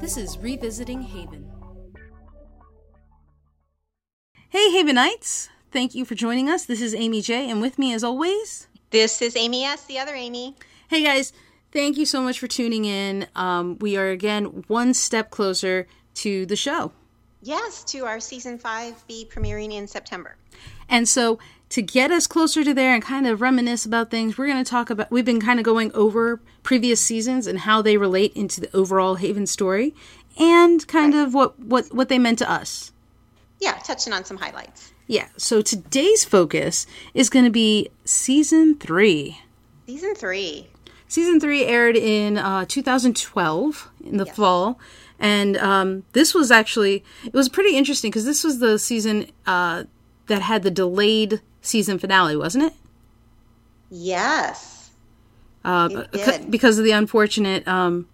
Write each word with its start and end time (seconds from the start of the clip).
This 0.00 0.16
is 0.16 0.38
Revisiting 0.38 1.02
Haven. 1.02 1.50
Hey, 4.48 4.70
Havenites! 4.72 5.48
Thank 5.70 5.94
you 5.94 6.04
for 6.04 6.14
joining 6.14 6.48
us. 6.48 6.64
This 6.64 6.80
is 6.80 6.94
Amy 6.94 7.20
J, 7.20 7.48
and 7.50 7.60
with 7.60 7.78
me, 7.78 7.92
as 7.92 8.02
always, 8.02 8.66
This 8.90 9.22
is 9.22 9.36
Amy 9.36 9.64
S., 9.64 9.84
the 9.84 9.98
other 9.98 10.14
Amy. 10.14 10.56
hey 10.88 11.04
guys, 11.04 11.32
thank 11.70 11.96
you 11.96 12.04
so 12.06 12.20
much 12.20 12.40
for 12.40 12.48
tuning 12.48 12.84
in. 12.84 13.26
Um, 13.36 13.78
we 13.78 13.96
are 13.96 14.08
again 14.08 14.64
one 14.66 14.94
step 14.94 15.30
closer 15.30 15.86
to 16.14 16.46
the 16.46 16.56
show. 16.56 16.92
Yes, 17.42 17.84
to 17.84 18.04
our 18.06 18.20
season 18.20 18.58
five 18.58 19.06
be 19.06 19.28
premiering 19.30 19.72
in 19.72 19.86
September. 19.86 20.36
And 20.88 21.08
so, 21.08 21.38
to 21.70 21.82
get 21.82 22.10
us 22.10 22.26
closer 22.26 22.62
to 22.64 22.74
there 22.74 22.92
and 22.92 23.02
kind 23.02 23.26
of 23.26 23.40
reminisce 23.40 23.86
about 23.86 24.10
things, 24.10 24.36
we're 24.36 24.46
going 24.48 24.62
to 24.62 24.68
talk 24.68 24.90
about. 24.90 25.10
We've 25.10 25.24
been 25.24 25.40
kind 25.40 25.58
of 25.58 25.64
going 25.64 25.92
over 25.94 26.40
previous 26.62 27.00
seasons 27.00 27.46
and 27.46 27.60
how 27.60 27.80
they 27.80 27.96
relate 27.96 28.32
into 28.34 28.60
the 28.60 28.76
overall 28.76 29.14
Haven 29.14 29.46
story, 29.46 29.94
and 30.38 30.86
kind 30.86 31.14
of 31.14 31.32
what 31.32 31.58
what 31.58 31.94
what 31.94 32.08
they 32.08 32.18
meant 32.18 32.38
to 32.40 32.50
us. 32.50 32.92
Yeah, 33.60 33.78
touching 33.84 34.12
on 34.12 34.24
some 34.24 34.36
highlights. 34.36 34.92
Yeah. 35.06 35.28
So 35.36 35.62
today's 35.62 36.24
focus 36.24 36.86
is 37.14 37.30
going 37.30 37.44
to 37.44 37.50
be 37.50 37.90
season 38.04 38.76
three. 38.76 39.40
Season 39.86 40.14
three. 40.14 40.68
Season 41.08 41.40
three 41.40 41.64
aired 41.64 41.96
in 41.96 42.38
uh, 42.38 42.64
2012 42.68 43.90
in 44.04 44.16
the 44.16 44.26
fall, 44.26 44.78
and 45.18 45.56
um, 45.56 46.04
this 46.12 46.34
was 46.34 46.50
actually 46.50 47.04
it 47.24 47.34
was 47.34 47.48
pretty 47.48 47.76
interesting 47.76 48.10
because 48.10 48.24
this 48.24 48.42
was 48.44 48.58
the 48.60 48.78
season 48.78 49.26
uh, 49.46 49.84
that 50.26 50.42
had 50.42 50.62
the 50.62 50.70
delayed 50.70 51.40
season 51.60 51.98
finale, 51.98 52.36
wasn't 52.36 52.64
it? 52.64 52.72
Yes. 53.90 54.90
Uh, 55.64 56.04
It 56.12 56.50
because 56.50 56.78
of 56.78 56.84
the 56.84 56.92
unfortunate, 56.92 57.66
um, 57.68 58.08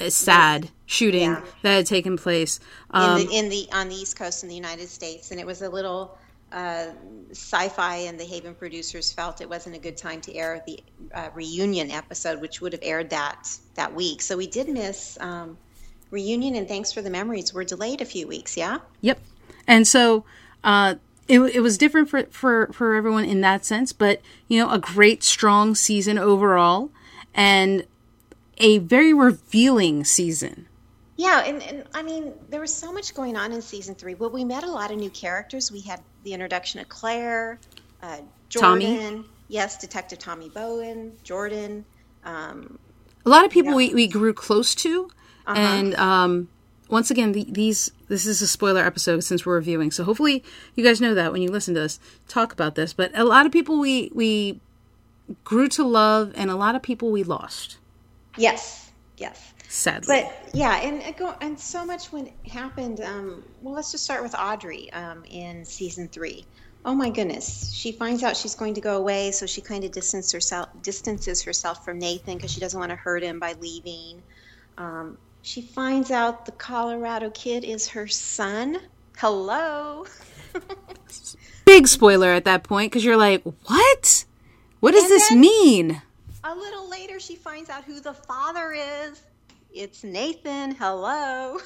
uh, 0.00 0.10
sad 0.10 0.70
shooting 0.86 1.30
Yeah. 1.30 1.44
that 1.62 1.74
had 1.74 1.86
taken 1.86 2.16
place. 2.16 2.58
Um, 2.90 3.20
in, 3.20 3.26
the, 3.26 3.34
in 3.34 3.48
the 3.48 3.68
on 3.72 3.88
the 3.88 3.94
East 3.94 4.16
Coast 4.16 4.42
in 4.42 4.48
the 4.48 4.54
United 4.54 4.88
States, 4.88 5.30
and 5.30 5.38
it 5.38 5.46
was 5.46 5.62
a 5.62 5.68
little 5.68 6.16
uh, 6.50 6.88
sci-fi, 7.30 7.96
and 7.96 8.18
the 8.20 8.24
Haven 8.24 8.54
producers 8.54 9.12
felt 9.12 9.40
it 9.40 9.48
wasn't 9.48 9.74
a 9.74 9.78
good 9.78 9.96
time 9.96 10.20
to 10.22 10.34
air 10.34 10.62
the 10.66 10.82
uh, 11.14 11.30
reunion 11.34 11.90
episode, 11.90 12.40
which 12.40 12.60
would 12.60 12.72
have 12.72 12.82
aired 12.82 13.10
that 13.10 13.48
that 13.74 13.94
week. 13.94 14.20
So 14.20 14.36
we 14.36 14.46
did 14.46 14.68
miss 14.68 15.16
um, 15.20 15.56
reunion, 16.10 16.56
and 16.56 16.68
thanks 16.68 16.92
for 16.92 17.02
the 17.02 17.10
memories. 17.10 17.54
Were 17.54 17.64
delayed 17.64 18.00
a 18.00 18.04
few 18.04 18.26
weeks. 18.26 18.56
Yeah. 18.56 18.78
Yep. 19.00 19.20
And 19.66 19.86
so 19.86 20.24
uh, 20.64 20.96
it, 21.28 21.40
it 21.40 21.60
was 21.60 21.78
different 21.78 22.08
for, 22.08 22.24
for, 22.24 22.68
for 22.72 22.94
everyone 22.94 23.24
in 23.24 23.40
that 23.42 23.64
sense, 23.64 23.92
but, 23.92 24.20
you 24.48 24.58
know, 24.58 24.70
a 24.70 24.78
great, 24.78 25.22
strong 25.22 25.74
season 25.74 26.18
overall 26.18 26.90
and 27.34 27.86
a 28.58 28.78
very 28.78 29.14
revealing 29.14 30.04
season. 30.04 30.66
Yeah, 31.16 31.44
and, 31.44 31.62
and 31.62 31.84
I 31.94 32.02
mean, 32.02 32.32
there 32.50 32.60
was 32.60 32.74
so 32.74 32.92
much 32.92 33.14
going 33.14 33.36
on 33.36 33.52
in 33.52 33.62
season 33.62 33.94
three. 33.94 34.14
Well, 34.14 34.30
we 34.30 34.44
met 34.44 34.64
a 34.64 34.70
lot 34.70 34.90
of 34.90 34.98
new 34.98 35.10
characters. 35.10 35.70
We 35.70 35.80
had 35.80 36.00
the 36.24 36.32
introduction 36.32 36.80
of 36.80 36.88
Claire, 36.88 37.58
uh, 38.02 38.18
Tommy. 38.50 38.86
Jordan, 38.86 39.24
yes, 39.48 39.78
Detective 39.78 40.18
Tommy 40.18 40.48
Bowen, 40.48 41.12
Jordan. 41.22 41.84
Um, 42.24 42.78
A 43.24 43.28
lot 43.28 43.44
of 43.44 43.50
people 43.50 43.74
we, 43.74 43.94
we 43.94 44.08
grew 44.08 44.32
close 44.32 44.74
to. 44.76 45.10
Uh-huh. 45.46 45.58
And 45.58 45.94
um, 45.94 46.48
once 46.92 47.10
again, 47.10 47.32
the, 47.32 47.46
these 47.48 47.90
this 48.08 48.26
is 48.26 48.42
a 48.42 48.46
spoiler 48.46 48.84
episode 48.84 49.24
since 49.24 49.46
we're 49.46 49.54
reviewing. 49.54 49.90
So 49.90 50.04
hopefully 50.04 50.44
you 50.74 50.84
guys 50.84 51.00
know 51.00 51.14
that 51.14 51.32
when 51.32 51.40
you 51.40 51.50
listen 51.50 51.74
to 51.74 51.84
us 51.84 51.98
talk 52.28 52.52
about 52.52 52.74
this. 52.74 52.92
But 52.92 53.10
a 53.14 53.24
lot 53.24 53.46
of 53.46 53.50
people 53.50 53.80
we, 53.80 54.10
we 54.14 54.60
grew 55.42 55.68
to 55.68 55.84
love 55.84 56.34
and 56.36 56.50
a 56.50 56.54
lot 56.54 56.74
of 56.74 56.82
people 56.82 57.10
we 57.10 57.22
lost, 57.22 57.78
yes, 58.36 58.92
yes. 59.16 59.54
sadly. 59.70 60.06
But 60.06 60.50
yeah, 60.52 60.82
and 60.82 61.00
it 61.00 61.16
go 61.16 61.34
and 61.40 61.58
so 61.58 61.86
much 61.86 62.12
when 62.12 62.30
happened. 62.46 63.00
Um, 63.00 63.42
well, 63.62 63.72
let's 63.72 63.90
just 63.90 64.04
start 64.04 64.22
with 64.22 64.34
Audrey 64.34 64.92
um, 64.92 65.24
in 65.30 65.64
season 65.64 66.08
three. 66.08 66.44
Oh 66.84 66.94
my 66.94 67.08
goodness, 67.08 67.72
she 67.72 67.92
finds 67.92 68.22
out 68.22 68.36
she's 68.36 68.54
going 68.54 68.74
to 68.74 68.82
go 68.82 68.98
away, 68.98 69.30
so 69.30 69.46
she 69.46 69.62
kind 69.62 69.84
of 69.84 69.92
distances 69.92 70.32
herself 70.32 70.68
distances 70.82 71.42
herself 71.42 71.86
from 71.86 71.98
Nathan 71.98 72.36
because 72.36 72.52
she 72.52 72.60
doesn't 72.60 72.78
want 72.78 72.90
to 72.90 72.96
hurt 72.96 73.22
him 73.22 73.38
by 73.38 73.54
leaving. 73.54 74.22
Um, 74.76 75.16
she 75.42 75.60
finds 75.62 76.10
out 76.10 76.46
the 76.46 76.52
Colorado 76.52 77.30
kid 77.30 77.64
is 77.64 77.88
her 77.88 78.06
son. 78.08 78.78
Hello. 79.18 80.06
Big 81.64 81.86
spoiler 81.88 82.28
at 82.30 82.44
that 82.44 82.62
point 82.64 82.90
because 82.92 83.04
you're 83.04 83.16
like, 83.16 83.42
what? 83.44 84.24
What 84.80 84.92
does 84.92 85.04
And 85.04 85.10
this 85.12 85.30
mean? 85.32 86.02
A 86.44 86.54
little 86.54 86.88
later, 86.88 87.20
she 87.20 87.36
finds 87.36 87.70
out 87.70 87.84
who 87.84 88.00
the 88.00 88.12
father 88.14 88.72
is. 88.72 89.22
It's 89.72 90.04
Nathan. 90.04 90.74
Hello. 90.74 91.58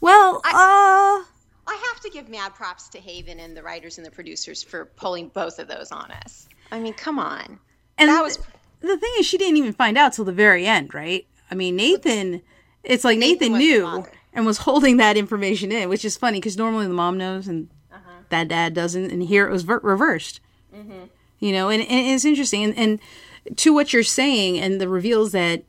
Well, 0.00 0.36
uh, 0.44 0.50
I 0.52 1.24
have 1.66 2.00
to 2.02 2.10
give 2.10 2.28
mad 2.28 2.54
props 2.54 2.88
to 2.90 2.98
Haven 2.98 3.40
and 3.40 3.56
the 3.56 3.62
writers 3.62 3.96
and 3.96 4.06
the 4.06 4.10
producers 4.10 4.62
for 4.62 4.84
pulling 4.84 5.28
both 5.28 5.58
of 5.58 5.66
those 5.68 5.90
on 5.90 6.10
us. 6.10 6.46
I 6.70 6.78
mean, 6.80 6.92
come 6.94 7.18
on. 7.18 7.58
and 7.98 8.08
that 8.10 8.22
was- 8.22 8.36
th- 8.36 8.48
the 8.82 8.98
thing 8.98 9.12
is, 9.18 9.24
she 9.26 9.38
didn't 9.38 9.56
even 9.56 9.72
find 9.72 9.96
out 9.96 10.12
till 10.12 10.26
the 10.26 10.32
very 10.32 10.66
end, 10.66 10.92
right? 10.92 11.26
I 11.50 11.54
mean, 11.54 11.76
Nathan. 11.76 12.42
It's 12.84 13.04
like 13.04 13.18
Nathan, 13.18 13.52
Nathan 13.52 13.58
knew 13.58 14.06
and 14.32 14.46
was 14.46 14.58
holding 14.68 14.96
that 14.98 15.16
information 15.16 15.72
in, 15.72 15.88
which 15.88 16.04
is 16.04 16.16
funny 16.16 16.38
because 16.38 16.56
normally 16.56 16.86
the 16.86 16.94
mom 16.94 17.16
knows 17.18 17.48
and 17.48 17.68
Uh-huh. 17.92 18.10
that 18.28 18.48
dad 18.48 18.74
doesn't, 18.74 19.10
and 19.10 19.22
here 19.22 19.46
it 19.48 19.52
was 19.52 19.62
ver- 19.62 19.80
reversed. 19.82 20.40
Mm-hmm. 20.74 21.04
You 21.40 21.52
know, 21.52 21.68
and, 21.68 21.82
and 21.82 22.14
it's 22.14 22.24
interesting. 22.24 22.64
And, 22.64 23.00
and 23.46 23.56
to 23.58 23.72
what 23.74 23.92
you're 23.92 24.02
saying, 24.02 24.58
and 24.58 24.80
the 24.80 24.88
reveals 24.88 25.32
that 25.32 25.64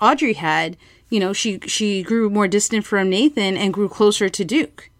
Audrey 0.00 0.34
had, 0.34 0.76
you 1.08 1.18
know, 1.20 1.32
she 1.32 1.60
she 1.66 2.02
grew 2.02 2.28
more 2.30 2.48
distant 2.48 2.84
from 2.84 3.08
Nathan 3.10 3.56
and 3.56 3.72
grew 3.72 3.88
closer 3.88 4.28
to 4.28 4.44
Duke. 4.44 4.90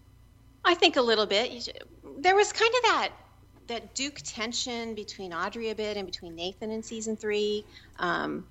I 0.63 0.73
think 0.73 0.95
a 0.95 1.01
little 1.01 1.25
bit. 1.25 1.69
There 2.17 2.35
was 2.35 2.51
kind 2.53 2.71
of 2.75 2.81
that 2.83 3.09
that 3.67 3.93
Duke 3.95 4.19
tension 4.23 4.95
between 4.95 5.33
Audrey 5.33 5.69
a 5.69 5.75
bit 5.75 5.97
and 5.97 6.05
between 6.05 6.35
Nathan 6.35 6.71
in 6.71 6.81
season 6.83 7.15
three. 7.17 7.65
Um, 7.99 8.45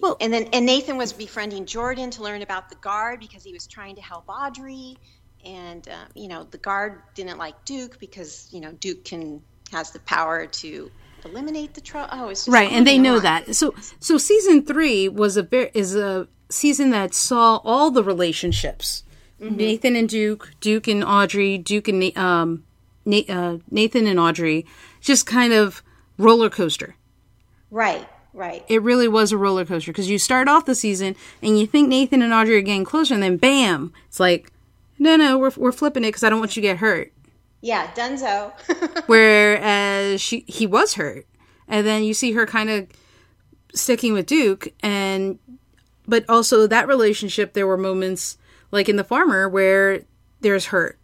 Well- 0.00 0.16
and 0.20 0.32
then 0.32 0.44
and 0.52 0.64
Nathan 0.66 0.96
was 0.96 1.12
befriending 1.12 1.66
Jordan 1.66 2.10
to 2.12 2.22
learn 2.22 2.42
about 2.42 2.68
the 2.70 2.76
guard 2.76 3.20
because 3.20 3.44
he 3.44 3.52
was 3.52 3.66
trying 3.66 3.96
to 3.96 4.02
help 4.02 4.24
Audrey. 4.28 4.96
And 5.44 5.86
uh, 5.88 6.04
you 6.14 6.28
know 6.28 6.44
the 6.44 6.58
guard 6.58 7.02
didn't 7.14 7.36
like 7.38 7.64
Duke 7.64 7.98
because 7.98 8.48
you 8.52 8.60
know 8.60 8.72
Duke 8.72 9.04
can 9.04 9.42
has 9.72 9.90
the 9.90 9.98
power 10.00 10.46
to 10.46 10.90
eliminate 11.24 11.74
the 11.74 11.80
trouble. 11.80 12.08
Oh, 12.12 12.28
it's 12.28 12.44
just 12.46 12.54
right 12.54 12.70
and 12.70 12.86
they 12.86 12.98
know 12.98 13.16
on. 13.16 13.22
that 13.22 13.54
so 13.56 13.74
so 14.00 14.18
season 14.18 14.64
three 14.64 15.08
was 15.08 15.36
a 15.36 15.42
very 15.42 15.70
is 15.74 15.94
a 15.96 16.28
season 16.48 16.90
that 16.90 17.14
saw 17.14 17.56
all 17.64 17.90
the 17.90 18.02
relationships 18.04 19.04
Mm-hmm. 19.40 19.56
nathan 19.56 19.96
and 19.96 20.08
duke 20.08 20.50
duke 20.60 20.86
and 20.86 21.02
audrey 21.02 21.58
duke 21.58 21.88
and 21.88 21.98
Na- 21.98 22.22
um, 22.22 22.64
uh, 23.06 23.56
nathan 23.70 24.06
and 24.06 24.20
audrey 24.20 24.64
just 25.00 25.26
kind 25.26 25.52
of 25.52 25.82
roller 26.16 26.48
coaster 26.48 26.94
Right, 27.68 28.06
right. 28.32 28.64
it 28.68 28.82
really 28.82 29.08
was 29.08 29.32
a 29.32 29.36
roller 29.36 29.64
coaster 29.64 29.92
because 29.92 30.08
you 30.10 30.18
start 30.18 30.48
off 30.48 30.64
the 30.64 30.74
season 30.74 31.14
and 31.42 31.58
you 31.58 31.66
think 31.66 31.88
nathan 31.88 32.22
and 32.22 32.32
audrey 32.32 32.56
are 32.56 32.62
getting 32.62 32.84
closer 32.84 33.14
and 33.14 33.22
then 33.22 33.36
bam 33.36 33.92
it's 34.08 34.20
like 34.20 34.52
no 34.98 35.16
no 35.16 35.38
we're, 35.38 35.52
we're 35.56 35.72
flipping 35.72 36.04
it 36.04 36.08
because 36.08 36.22
i 36.22 36.30
don't 36.30 36.38
want 36.40 36.56
you 36.56 36.62
to 36.62 36.68
get 36.68 36.78
hurt 36.78 37.12
Yeah, 37.60 37.86
Dunzo. 37.94 38.52
whereas 39.06 40.20
she 40.20 40.44
he 40.48 40.66
was 40.66 40.94
hurt 40.94 41.26
and 41.68 41.86
then 41.86 42.02
you 42.04 42.14
see 42.14 42.32
her 42.32 42.46
kind 42.46 42.70
of 42.70 42.88
sticking 43.74 44.12
with 44.12 44.26
duke 44.26 44.68
and 44.82 45.38
but 46.06 46.24
also 46.28 46.66
that 46.66 46.88
relationship 46.88 47.52
there 47.52 47.66
were 47.66 47.78
moments 47.78 48.36
like 48.70 48.88
in 48.88 48.96
the 48.96 49.04
farmer 49.04 49.48
where 49.48 50.02
there's 50.40 50.66
hurt 50.66 50.98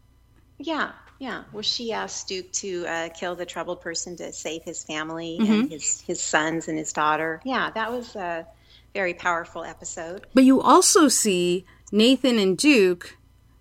yeah, 0.60 0.90
yeah. 1.18 1.44
Well, 1.52 1.62
she 1.62 1.92
asked 1.92 2.28
Duke 2.28 2.50
to 2.52 2.86
uh, 2.86 3.08
kill 3.10 3.34
the 3.34 3.46
troubled 3.46 3.80
person 3.80 4.16
to 4.16 4.32
save 4.32 4.62
his 4.62 4.84
family 4.84 5.36
and 5.40 5.70
his 5.70 6.00
his 6.00 6.20
sons 6.20 6.68
and 6.68 6.78
his 6.78 6.92
daughter. 6.92 7.40
Yeah, 7.44 7.70
that 7.74 7.90
was 7.90 8.14
a 8.16 8.46
very 8.94 9.14
powerful 9.14 9.64
episode. 9.64 10.26
but 10.34 10.44
you 10.44 10.60
also 10.60 11.08
see 11.08 11.64
nathan 11.92 12.38
and 12.38 12.56
duke 12.58 13.16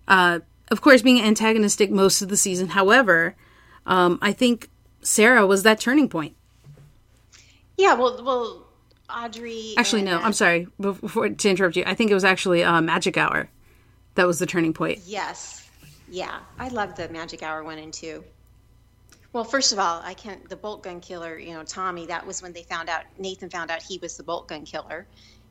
uh, 0.08 0.40
of 0.70 0.80
course 0.80 1.02
being 1.02 1.20
antagonistic 1.22 1.90
most 1.90 2.22
of 2.22 2.28
the 2.28 2.36
season 2.36 2.68
however 2.68 3.36
um, 3.86 4.18
i 4.22 4.32
think 4.32 4.68
sarah 5.02 5.46
was 5.46 5.62
that 5.64 5.78
turning 5.78 6.08
point 6.08 6.34
Yeah, 7.76 7.94
well, 7.94 8.22
well, 8.24 8.66
Audrey. 9.14 9.74
actually 9.76 10.00
and, 10.00 10.10
no 10.10 10.16
uh, 10.18 10.22
i'm 10.22 10.32
sorry 10.32 10.66
before 10.80 11.28
to 11.28 11.48
interrupt 11.50 11.76
you 11.76 11.84
i 11.86 11.94
think 11.94 12.10
it 12.10 12.14
was 12.14 12.24
actually 12.24 12.64
uh, 12.64 12.80
magic 12.80 13.16
hour 13.16 13.48
that 14.14 14.26
was 14.26 14.38
the 14.38 14.46
turning 14.46 14.72
point 14.72 14.98
Yes. 15.06 15.67
Yeah, 16.10 16.40
I 16.58 16.68
love 16.68 16.94
the 16.94 17.08
Magic 17.08 17.42
Hour 17.42 17.64
one 17.64 17.78
and 17.78 17.92
two. 17.92 18.24
Well, 19.32 19.44
first 19.44 19.72
of 19.72 19.78
all, 19.78 20.00
I 20.02 20.14
can't. 20.14 20.48
The 20.48 20.56
bolt 20.56 20.82
gun 20.82 21.00
killer, 21.00 21.38
you 21.38 21.52
know, 21.52 21.62
Tommy. 21.62 22.06
That 22.06 22.26
was 22.26 22.42
when 22.42 22.52
they 22.52 22.62
found 22.62 22.88
out. 22.88 23.02
Nathan 23.18 23.50
found 23.50 23.70
out 23.70 23.82
he 23.82 23.98
was 23.98 24.16
the 24.16 24.22
bolt 24.22 24.48
gun 24.48 24.64
killer, 24.64 25.06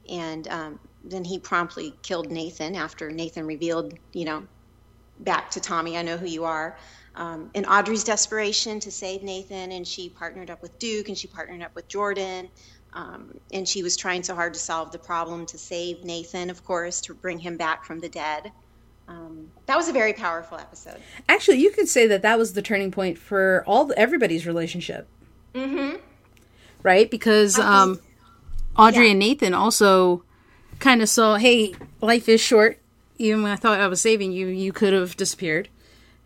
and 0.09 0.47
um, 0.47 0.79
then 1.03 1.23
he 1.23 1.39
promptly 1.39 1.93
killed 2.01 2.31
Nathan 2.31 2.75
after 2.75 3.11
Nathan 3.11 3.45
revealed, 3.45 3.93
you 4.13 4.25
know, 4.25 4.47
back 5.19 5.51
to 5.51 5.59
Tommy, 5.59 5.97
I 5.97 6.01
know 6.01 6.17
who 6.17 6.27
you 6.27 6.43
are. 6.45 6.77
Um, 7.15 7.49
and 7.55 7.65
Audrey's 7.65 8.03
desperation 8.03 8.79
to 8.81 8.91
save 8.91 9.23
Nathan, 9.23 9.71
and 9.71 9.87
she 9.87 10.09
partnered 10.09 10.49
up 10.49 10.61
with 10.61 10.77
Duke, 10.79 11.07
and 11.07 11.17
she 11.17 11.27
partnered 11.27 11.63
up 11.63 11.75
with 11.75 11.87
Jordan. 11.87 12.49
Um, 12.93 13.39
and 13.51 13.67
she 13.67 13.83
was 13.83 13.97
trying 13.97 14.23
so 14.23 14.33
hard 14.33 14.53
to 14.53 14.59
solve 14.59 14.91
the 14.91 14.99
problem 14.99 15.45
to 15.47 15.57
save 15.57 16.03
Nathan, 16.03 16.49
of 16.49 16.63
course, 16.63 17.01
to 17.01 17.13
bring 17.13 17.39
him 17.39 17.57
back 17.57 17.85
from 17.85 17.99
the 17.99 18.09
dead. 18.09 18.51
Um, 19.07 19.51
that 19.67 19.77
was 19.77 19.87
a 19.87 19.93
very 19.93 20.13
powerful 20.13 20.57
episode. 20.57 20.97
Actually, 21.29 21.59
you 21.59 21.71
could 21.71 21.87
say 21.87 22.07
that 22.07 22.21
that 22.23 22.37
was 22.37 22.53
the 22.53 22.61
turning 22.61 22.91
point 22.91 23.17
for 23.17 23.63
all 23.65 23.91
everybody's 23.95 24.45
relationship. 24.45 25.07
Mm-hmm. 25.53 25.97
Right, 26.83 27.09
because 27.09 27.57
um, 27.57 27.99
Audrey 28.77 29.05
Yeah. 29.05 29.11
and 29.11 29.19
Nathan 29.19 29.53
also 29.53 30.23
kind 30.79 31.01
of 31.01 31.09
saw, 31.09 31.35
hey, 31.37 31.73
life 32.01 32.29
is 32.29 32.39
short. 32.41 32.79
Even 33.17 33.41
when 33.43 33.51
I 33.51 33.55
thought 33.55 33.79
I 33.79 33.87
was 33.87 33.99
saving 33.99 34.31
you, 34.31 34.47
you 34.47 34.71
could 34.71 34.93
have 34.93 35.17
disappeared. 35.17 35.69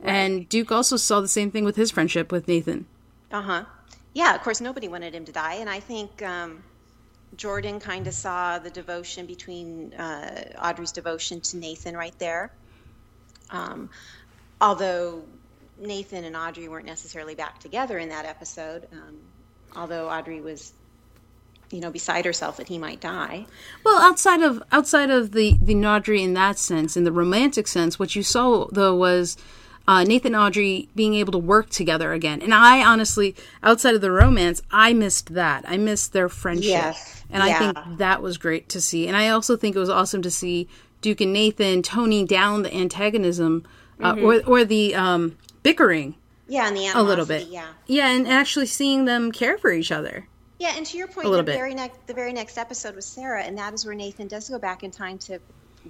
And 0.04 0.50
Duke 0.50 0.72
also 0.72 0.98
saw 0.98 1.22
the 1.22 1.28
same 1.28 1.52
thing 1.52 1.64
with 1.64 1.76
his 1.76 1.92
friendship 1.92 2.32
with 2.32 2.48
Nathan. 2.48 2.86
Uh 3.32 3.42
huh. 3.42 3.66
Yeah, 4.14 4.34
of 4.36 4.42
course, 4.42 4.60
nobody 4.60 4.88
wanted 4.88 5.14
him 5.14 5.24
to 5.26 5.32
die, 5.32 5.54
and 5.56 5.70
I 5.70 5.80
think 5.80 6.22
um, 6.24 6.64
Jordan 7.38 7.80
kind 7.80 8.08
of 8.08 8.14
saw 8.14 8.60
the 8.60 8.70
devotion 8.72 9.26
between 9.26 9.94
uh, 9.94 10.52
Audrey's 10.62 10.92
devotion 10.92 11.40
to 11.42 11.58
Nathan 11.58 11.96
right 11.96 12.18
there. 12.20 12.52
Um, 13.52 13.90
although 14.60 15.24
Nathan 15.80 16.24
and 16.24 16.36
Audrey 16.36 16.68
weren't 16.68 16.86
necessarily 16.86 17.36
back 17.36 17.60
together 17.60 17.98
in 17.98 18.10
that 18.10 18.26
episode, 18.26 18.88
um, 18.92 19.18
although 19.76 20.10
Audrey 20.10 20.42
was, 20.42 20.74
you 21.72 21.80
know, 21.80 21.92
beside 21.92 22.26
herself 22.26 22.58
that 22.58 22.68
he 22.68 22.78
might 22.78 23.02
die. 23.02 23.46
Well, 23.84 24.02
outside 24.02 24.42
of 24.42 24.62
outside 24.72 25.10
of 25.10 25.32
the 25.32 25.58
the 25.62 25.76
Audrey 25.86 26.22
in 26.22 26.34
that 26.36 26.58
sense, 26.58 26.96
in 26.96 27.04
the 27.04 27.12
romantic 27.12 27.68
sense, 27.68 27.98
what 28.00 28.16
you 28.16 28.24
saw 28.24 28.68
though 28.72 28.96
was 28.96 29.38
uh, 29.88 30.04
Nathan 30.04 30.36
and 30.36 30.44
Audrey 30.44 30.90
being 30.96 31.16
able 31.16 31.32
to 31.32 31.40
work 31.40 31.70
together 31.70 32.14
again. 32.14 32.42
And 32.42 32.54
I 32.54 32.84
honestly, 32.84 33.36
outside 33.64 33.96
of 33.96 34.02
the 34.02 34.12
romance, 34.12 34.62
I 34.70 34.94
missed 34.94 35.34
that. 35.34 35.66
I 35.68 35.78
missed 35.78 36.14
their 36.14 36.30
friendship, 36.30 36.70
Yes. 36.70 37.24
and 37.32 37.42
I 37.42 37.58
think 37.58 37.98
that 37.98 38.22
was 38.22 38.38
great 38.38 38.70
to 38.70 38.80
see. 38.80 39.08
And 39.08 39.18
I 39.18 39.30
also 39.30 39.58
think 39.58 39.76
it 39.76 39.80
was 39.80 39.90
awesome 39.90 40.22
to 40.22 40.32
see 40.32 40.68
Duke 41.02 41.22
and 41.22 41.34
Nathan 41.34 41.82
toning 41.82 42.26
down 42.26 42.64
the 42.64 42.74
antagonism 42.74 43.66
uh, 44.00 44.14
Mm-hmm. 44.16 44.26
or 44.48 44.60
or 44.62 44.66
the 44.66 44.96
um, 44.96 45.38
bickering 45.64 46.16
Yeah, 46.48 46.68
and 46.68 46.76
the 46.78 46.88
a 46.94 47.02
little 47.04 47.26
bit. 47.26 47.48
Yeah. 47.50 47.68
yeah, 47.88 48.10
and 48.10 48.28
actually 48.28 48.66
seeing 48.68 49.06
them 49.06 49.32
care 49.32 49.58
for 49.58 49.72
each 49.72 49.92
other. 49.92 50.28
Yeah, 50.60 50.74
and 50.78 50.86
to 50.86 50.98
your 50.98 51.08
point, 51.08 51.26
A 51.28 51.30
little 51.30 51.44
the 51.46 51.52
bit. 51.52 51.58
very 51.58 51.74
next 51.74 52.06
the 52.08 52.14
very 52.14 52.34
next 52.34 52.58
episode 52.58 52.96
was 52.96 53.06
Sarah, 53.06 53.44
and 53.44 53.58
that 53.58 53.74
is 53.74 53.86
where 53.86 53.96
Nathan 53.96 54.28
does 54.28 54.48
go 54.50 54.60
back 54.60 54.84
in 54.84 54.92
time 54.92 55.18
to 55.20 55.40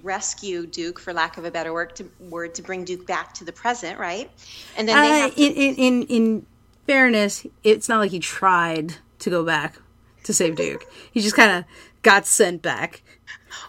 rescue 0.03 0.65
Duke, 0.65 0.99
for 0.99 1.11
lack 1.13 1.37
of 1.37 1.43
a 1.43 1.51
better 1.51 1.73
word, 1.73 1.95
to, 1.97 2.05
word 2.29 2.55
to 2.55 2.61
bring 2.61 2.85
Duke 2.85 3.05
back 3.05 3.33
to 3.35 3.43
the 3.43 3.51
present, 3.51 3.99
right? 3.99 4.29
And 4.77 4.87
then 4.87 4.95
they 5.01 5.09
Uh, 5.09 5.15
have 5.23 5.35
to, 5.35 5.41
in, 5.43 5.53
in 5.53 5.75
in 5.75 6.03
in 6.07 6.45
fairness, 6.87 7.45
it's 7.63 7.89
not 7.89 7.99
like 7.99 8.11
he 8.11 8.19
tried 8.19 8.95
to 9.19 9.29
go 9.29 9.43
back 9.43 9.75
to 10.23 10.33
save 10.33 10.55
Duke. 10.55 10.85
he 11.11 11.19
just 11.21 11.35
kind 11.35 11.51
of 11.57 11.65
got 12.01 12.25
sent 12.25 12.61
back. 12.61 13.01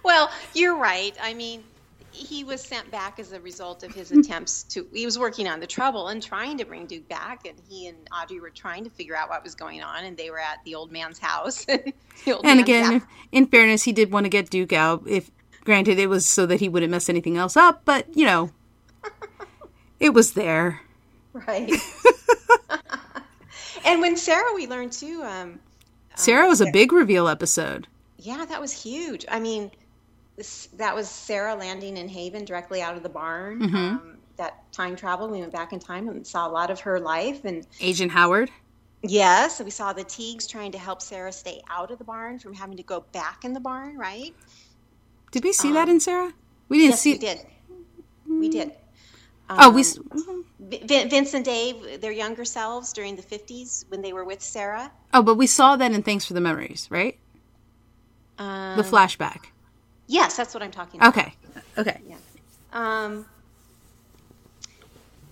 well, 0.05 0.31
you're 0.55 0.77
right. 0.77 1.17
I 1.23 1.35
mean, 1.35 1.65
he 2.11 2.45
was 2.45 2.61
sent 2.63 2.91
back 2.91 3.19
as 3.19 3.33
a 3.33 3.41
result 3.41 3.83
of 3.83 3.95
his 3.95 4.13
attempts 4.13 4.65
to. 4.65 4.87
He 4.93 5.05
was 5.07 5.19
working 5.19 5.49
on 5.49 5.61
the 5.61 5.67
trouble 5.67 6.09
and 6.09 6.23
trying 6.23 6.59
to 6.59 6.65
bring 6.65 6.87
Duke 6.87 7.09
back, 7.09 7.47
and 7.47 7.59
he 7.69 7.87
and 7.89 7.97
Audrey 8.15 8.39
were 8.41 8.51
trying 8.51 8.85
to 8.85 8.91
figure 8.91 9.17
out 9.17 9.29
what 9.31 9.43
was 9.43 9.55
going 9.55 9.83
on, 9.83 10.05
and 10.05 10.17
they 10.17 10.31
were 10.31 10.39
at 10.39 10.59
the 10.65 10.75
old 10.75 10.93
man's 10.93 11.19
house. 11.19 11.65
the 11.65 11.93
old 12.27 12.45
And 12.45 12.59
man's 12.59 12.61
again, 12.61 12.93
house. 13.01 13.09
in 13.33 13.47
fairness, 13.47 13.83
he 13.85 13.93
did 13.93 14.13
want 14.13 14.25
to 14.25 14.31
get 14.31 14.51
Duke 14.51 14.73
out. 14.75 15.05
If 15.07 15.31
granted, 15.65 15.99
it 15.99 16.09
was 16.09 16.27
so 16.27 16.45
that 16.47 16.61
he 16.61 16.69
wouldn't 16.69 16.91
mess 16.91 17.09
anything 17.09 17.37
else 17.39 17.57
up, 17.57 17.83
but 17.85 18.07
you 18.15 18.27
know, 18.27 18.51
it 20.01 20.11
was 20.13 20.35
there. 20.35 20.81
right. 21.33 21.73
and 23.85 24.01
when 24.01 24.17
Sarah, 24.17 24.53
we 24.55 24.67
learned 24.67 24.93
too. 24.93 25.23
Um, 25.25 25.61
Sarah 26.15 26.47
was 26.47 26.61
a 26.61 26.71
big 26.73 26.93
reveal 26.93 27.27
episode. 27.27 27.87
Yeah, 28.23 28.45
that 28.45 28.61
was 28.61 28.73
huge. 28.73 29.25
I 29.31 29.41
mean, 29.41 29.71
this, 30.37 30.67
that 30.79 30.95
was 30.95 31.09
Sarah 31.09 31.55
landing 31.55 31.97
in 31.97 32.09
Haven 32.09 32.45
directly 32.45 32.81
out 32.83 32.97
of 32.97 33.03
the 33.03 33.09
barn. 33.09 33.61
Mm-hmm. 33.61 33.77
Um, 33.77 34.17
that 34.37 34.71
time 34.73 34.97
travel, 34.97 35.29
we 35.29 35.41
went 35.41 35.53
back 35.53 35.73
in 35.73 35.79
time 35.79 36.09
and 36.09 36.27
saw 36.27 36.49
a 36.49 36.51
lot 36.51 36.71
of 36.71 36.81
her 36.81 36.99
life. 37.01 37.45
And 37.45 37.67
Agent 37.81 38.13
Howard. 38.13 38.51
yes, 39.03 39.61
we 39.61 39.71
saw 39.71 39.93
the 39.93 40.05
Teagues 40.05 40.47
trying 40.47 40.73
to 40.73 40.79
help 40.79 41.03
Sarah 41.03 41.33
stay 41.33 41.61
out 41.69 41.91
of 41.91 41.99
the 41.99 42.05
barn 42.05 42.39
from 42.39 42.55
having 42.55 42.77
to 42.79 42.83
go 42.83 43.05
back 43.13 43.45
in 43.45 43.53
the 43.53 43.61
barn, 43.61 43.99
right? 43.99 44.35
Did 45.33 45.45
we 45.45 45.53
see 45.53 45.73
that 45.73 45.89
in 45.89 46.01
Sarah? 46.01 46.33
We 46.69 46.79
didn't 46.79 46.93
Um, 46.93 46.93
Yes, 46.93 47.01
see. 47.03 47.13
we 47.13 47.19
did. 47.19 47.39
We 48.29 48.49
did. 48.49 48.73
Oh, 49.51 49.71
we. 49.71 49.85
Vin- 50.61 51.11
Vince 51.11 51.35
and 51.35 51.45
Dave, 51.45 52.01
their 52.01 52.13
younger 52.13 52.45
selves 52.45 52.93
during 52.93 53.17
the 53.17 53.23
50s 53.23 53.85
when 53.91 54.01
they 54.01 54.13
were 54.15 54.25
with 54.25 54.41
Sarah. 54.41 54.91
Oh, 55.13 55.23
but 55.23 55.35
we 55.35 55.47
saw 55.47 55.77
that 55.77 55.93
in 55.93 56.03
Thanks 56.03 56.25
for 56.25 56.33
the 56.33 56.41
Memories, 56.41 56.87
right? 56.91 57.19
Um, 58.39 58.77
The 58.77 58.83
flashback. 58.83 59.47
yes, 60.07 60.37
that's 60.37 60.55
what 60.55 60.63
I'm 60.63 60.71
talking 60.71 61.01
about. 61.01 61.17
Okay. 61.17 61.35
Okay. 61.79 62.01
Yeah. 62.09 62.17
Um, 62.73 63.27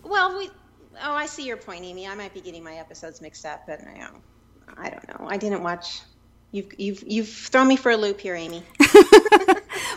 well, 0.03 0.37
we. 0.39 0.51
Oh, 1.03 1.13
I 1.13 1.27
see 1.27 1.47
your 1.47 1.57
point, 1.57 1.85
Amy. 1.85 2.07
I 2.07 2.15
might 2.15 2.35
be 2.35 2.41
getting 2.41 2.63
my 2.63 2.75
episodes 2.75 3.21
mixed 3.21 3.47
up, 3.47 3.63
but 3.67 3.81
I 3.81 3.99
don't, 3.99 4.23
I 4.79 4.91
don't 4.91 5.09
know. 5.21 5.27
I 5.29 5.37
didn't 5.39 5.63
watch. 5.63 6.01
You've 6.53 6.73
you've 6.79 7.03
you've 7.07 7.29
thrown 7.29 7.69
me 7.69 7.77
for 7.77 7.91
a 7.93 7.97
loop 7.97 8.21
here, 8.21 8.35
Amy. 8.35 8.63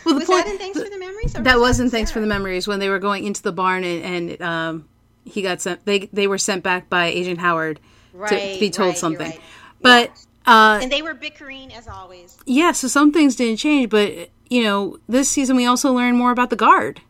Well, 0.06 0.16
the 0.16 0.20
Was 0.20 0.26
point 0.26 0.46
that 0.46 0.52
in 0.54 0.58
Thanks 0.58 0.82
for 0.82 0.90
the 0.90 0.98
Memories? 1.00 1.36
Or 1.38 1.42
that 1.44 1.56
was 1.56 1.62
wasn't 1.62 1.88
in 1.88 1.92
Thanks 1.92 2.12
for 2.12 2.20
the 2.20 2.28
Memories 2.28 2.68
when 2.68 2.80
they 2.80 2.90
were 2.90 3.00
going 3.00 3.24
into 3.26 3.42
the 3.42 3.54
barn 3.54 3.84
and, 3.86 4.04
and 4.30 4.42
um, 4.42 4.90
he 5.24 5.42
got 5.42 5.62
sent. 5.62 5.86
They 5.86 6.10
they 6.12 6.28
were 6.28 6.38
sent 6.38 6.62
back 6.64 6.90
by 6.90 7.06
Agent 7.08 7.40
Howard 7.40 7.78
to 7.78 8.18
Right, 8.18 8.60
be 8.60 8.70
told 8.70 8.90
right, 8.90 8.98
something. 8.98 9.30
right. 9.30 9.42
But 9.82 10.12
uh, 10.46 10.80
And 10.82 10.92
they 10.92 11.02
were 11.02 11.14
bickering 11.14 11.74
as 11.74 11.88
always. 11.88 12.38
yeah, 12.46 12.72
so 12.72 12.88
some 12.88 13.12
things 13.12 13.36
didn't 13.36 13.58
change. 13.58 13.90
But 13.90 14.30
you 14.50 14.64
know, 14.64 14.98
this 15.08 15.30
season 15.30 15.56
we 15.56 15.66
also 15.66 15.92
learned 15.94 16.18
more 16.18 16.32
about 16.32 16.50
the 16.50 16.56
guard. 16.56 17.02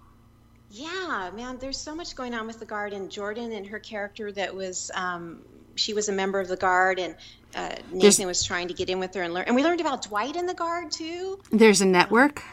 Yeah, 0.71 1.29
man. 1.35 1.57
There's 1.59 1.77
so 1.77 1.93
much 1.93 2.15
going 2.15 2.33
on 2.33 2.47
with 2.47 2.59
the 2.59 2.65
guard 2.65 2.93
and 2.93 3.09
Jordan 3.11 3.51
and 3.51 3.65
her 3.67 3.79
character 3.79 4.31
that 4.31 4.53
was. 4.55 4.89
Um, 4.95 5.41
she 5.75 5.93
was 5.95 6.07
a 6.07 6.11
member 6.11 6.39
of 6.39 6.47
the 6.47 6.55
guard, 6.55 6.99
and 6.99 7.15
uh, 7.55 7.75
Nathan 7.91 8.27
was 8.27 8.43
trying 8.43 8.67
to 8.67 8.75
get 8.75 8.89
in 8.89 8.99
with 8.99 9.13
her 9.15 9.23
and 9.23 9.33
learn. 9.33 9.45
And 9.47 9.55
we 9.55 9.63
learned 9.63 9.81
about 9.81 10.03
Dwight 10.03 10.35
in 10.35 10.45
the 10.45 10.53
guard 10.53 10.91
too. 10.91 11.39
There's 11.51 11.81
a 11.81 11.85
network. 11.85 12.43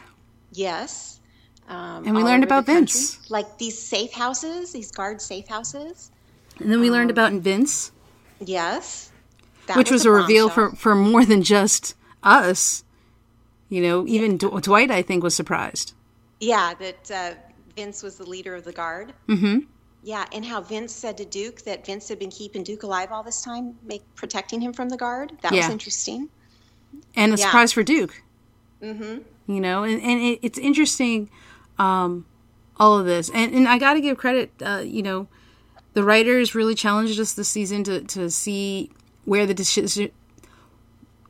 Yes. 0.53 1.19
Um, 1.69 2.05
And 2.07 2.15
we 2.15 2.23
learned 2.23 2.43
about. 2.43 2.65
Vince. 2.65 3.19
Like 3.29 3.57
these 3.59 3.77
safe 3.79 4.11
houses, 4.11 4.71
these 4.71 4.91
guard 4.91 5.21
safe 5.21 5.47
houses. 5.47 6.09
And 6.59 6.71
then 6.71 6.79
we 6.79 6.87
Um, 6.87 6.93
learned 6.93 7.11
about 7.11 7.31
Vince, 7.33 7.91
Yes. 8.39 9.10
That 9.67 9.77
which 9.77 9.91
was, 9.91 10.05
a 10.05 10.11
reveal 10.11 10.47
bombshell. 10.47 10.69
for, 10.71 10.75
for 10.75 10.95
more 10.95 11.25
than 11.25 11.43
just 11.43 11.95
us. 12.23 12.83
You 13.69 13.81
know, 13.81 14.05
even 14.07 14.37
D- 14.37 14.49
Dwight, 14.61 14.91
I 14.91 15.01
think, 15.01 15.23
was 15.23 15.35
surprised. 15.35 15.93
Yeah, 16.39 16.73
that 16.79 17.11
uh, 17.11 17.33
Vince 17.75 18.03
was 18.03 18.17
the 18.17 18.25
leader 18.29 18.55
of 18.55 18.63
the 18.65 18.73
guard. 18.73 19.13
Mm-hmm. 19.27 19.59
Yeah, 20.03 20.25
and 20.33 20.43
how 20.43 20.61
Vince 20.61 20.91
said 20.93 21.15
to 21.17 21.25
Duke 21.25 21.61
that 21.61 21.85
Vince 21.85 22.09
had 22.09 22.17
been 22.19 22.31
keeping 22.31 22.63
Duke 22.63 22.83
alive 22.83 23.11
all 23.11 23.23
this 23.23 23.41
time, 23.43 23.77
make 23.85 24.01
protecting 24.15 24.59
him 24.59 24.73
from 24.73 24.89
the 24.89 24.97
guard. 24.97 25.31
That 25.41 25.51
was 25.51 25.69
interesting. 25.69 26.29
And 27.15 27.33
a 27.33 27.37
Yeah. 27.37 27.45
surprise 27.45 27.71
for 27.71 27.83
Duke. 27.83 28.21
Mm-hmm. 28.81 29.19
you 29.53 29.61
know 29.61 29.83
and, 29.83 30.01
and 30.01 30.19
it, 30.21 30.39
it's 30.41 30.57
interesting 30.57 31.29
um 31.77 32.25
all 32.77 32.97
of 32.97 33.05
this 33.05 33.29
and 33.29 33.53
and 33.53 33.67
i 33.67 33.77
gotta 33.77 34.01
give 34.01 34.17
credit 34.17 34.51
uh 34.65 34.81
you 34.83 35.03
know 35.03 35.27
the 35.93 36.03
writers 36.03 36.55
really 36.55 36.73
challenged 36.73 37.19
us 37.19 37.33
this 37.33 37.47
season 37.47 37.83
to 37.83 38.01
to 38.01 38.27
see 38.31 38.89
where 39.25 39.45
the 39.45 39.53
decision 39.53 40.11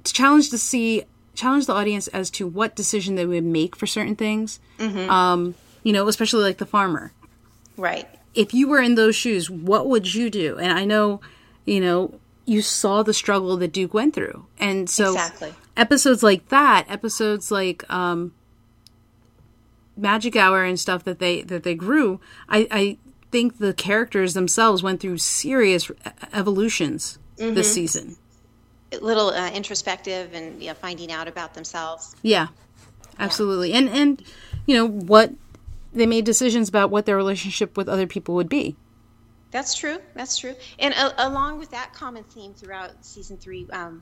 to 0.03 0.13
challenge 0.13 0.49
to 0.49 0.57
see 0.57 1.03
challenge 1.35 1.65
the 1.65 1.73
audience 1.73 2.07
as 2.09 2.29
to 2.29 2.45
what 2.47 2.75
decision 2.75 3.15
they 3.15 3.25
would 3.25 3.43
make 3.43 3.75
for 3.75 3.87
certain 3.87 4.15
things 4.15 4.59
um 5.09 5.55
you 5.83 5.93
know 5.93 6.07
especially 6.07 6.43
like 6.43 6.57
the 6.57 6.65
farmer. 6.65 7.11
Right. 7.77 8.07
if 8.35 8.53
you 8.53 8.67
were 8.67 8.79
in 8.81 8.95
those 8.95 9.15
shoes 9.15 9.49
what 9.49 9.87
would 9.87 10.13
you 10.13 10.29
do? 10.29 10.57
And 10.57 10.71
i 10.73 10.85
know 10.85 11.21
you 11.65 11.79
know 11.79 12.19
you 12.45 12.61
saw 12.61 13.03
the 13.03 13.13
struggle 13.13 13.55
that 13.57 13.71
duke 13.71 13.93
went 13.93 14.13
through. 14.15 14.45
And 14.59 14.89
so 14.89 15.13
Exactly. 15.13 15.53
episodes 15.77 16.21
like 16.23 16.49
that 16.49 16.85
episodes 16.89 17.51
like 17.51 17.89
um 17.91 18.33
magic 19.97 20.35
hour 20.35 20.63
and 20.63 20.79
stuff 20.79 21.03
that 21.03 21.19
they 21.19 21.41
that 21.43 21.63
they 21.63 21.75
grew 21.75 22.19
i 22.49 22.67
i 22.71 22.97
think 23.29 23.59
the 23.59 23.73
characters 23.73 24.33
themselves 24.33 24.81
went 24.81 24.99
through 24.99 25.17
serious 25.17 25.91
evolutions 26.33 27.19
Mm-hmm. 27.37 27.55
this 27.55 27.73
season 27.73 28.17
A 28.91 28.97
little 28.97 29.29
uh, 29.29 29.49
introspective 29.51 30.33
and 30.33 30.61
yeah, 30.61 30.73
finding 30.73 31.11
out 31.11 31.27
about 31.27 31.53
themselves. 31.53 32.15
yeah 32.21 32.47
absolutely 33.19 33.73
and 33.73 33.89
and 33.89 34.21
you 34.65 34.75
know 34.75 34.87
what 34.87 35.31
they 35.93 36.05
made 36.05 36.25
decisions 36.25 36.69
about 36.69 36.89
what 36.89 37.05
their 37.05 37.17
relationship 37.17 37.75
with 37.77 37.87
other 37.89 38.07
people 38.07 38.35
would 38.35 38.49
be 38.49 38.75
That's 39.51 39.75
true. 39.75 39.97
That's 40.15 40.37
true. 40.37 40.55
And 40.79 40.93
uh, 40.93 41.11
along 41.17 41.59
with 41.59 41.71
that 41.71 41.91
common 41.93 42.23
theme 42.23 42.53
throughout 42.53 42.91
season 43.03 43.35
three, 43.35 43.67
um, 43.73 44.01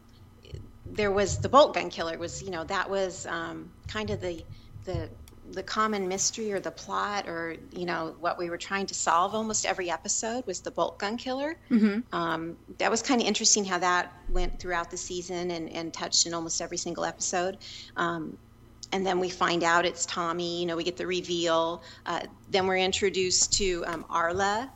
there 0.86 1.10
was 1.12 1.40
the 1.40 1.50
bolt 1.50 1.74
gun 1.74 1.90
killer. 1.90 2.20
Was 2.20 2.44
you 2.44 2.52
know 2.52 2.64
that 2.66 2.88
was 2.90 3.26
um, 3.26 3.72
kind 3.88 4.12
of 4.12 4.22
the 4.22 4.44
the 4.86 5.10
the 5.52 5.64
common 5.64 6.08
mystery 6.08 6.52
or 6.52 6.60
the 6.60 6.72
plot 6.72 7.28
or 7.28 7.56
you 7.72 7.86
know 7.86 8.16
what 8.20 8.38
we 8.38 8.50
were 8.50 8.58
trying 8.58 8.86
to 8.86 8.94
solve 8.94 9.34
almost 9.34 9.66
every 9.66 9.90
episode 9.90 10.46
was 10.46 10.62
the 10.62 10.72
bolt 10.72 11.00
gun 11.00 11.18
killer. 11.18 11.58
Mm-hmm. 11.70 12.16
um, 12.16 12.58
that 12.78 12.92
was 12.92 13.02
kind 13.02 13.22
of 13.22 13.28
interesting 13.28 13.66
how 13.66 13.80
that 13.80 14.14
went 14.30 14.60
throughout 14.60 14.92
the 14.92 14.98
season 14.98 15.52
and, 15.52 15.70
and 15.70 15.94
touched 15.94 16.26
in 16.26 16.34
almost 16.34 16.62
every 16.62 16.78
single 16.78 17.06
episode. 17.06 17.58
Um, 17.98 18.38
and 18.92 19.06
then 19.06 19.20
we 19.20 19.30
find 19.30 19.64
out 19.64 19.86
it's 19.86 20.06
tommy 20.06 20.62
you 20.62 20.66
know 20.66 20.76
we 20.76 20.84
get 20.84 20.98
the 20.98 21.08
reveal. 21.08 21.82
Uh, 22.06 22.22
then 22.50 22.68
we're 22.68 22.78
introduced 22.78 23.54
to 23.54 23.84
um, 23.88 24.06
arla 24.10 24.70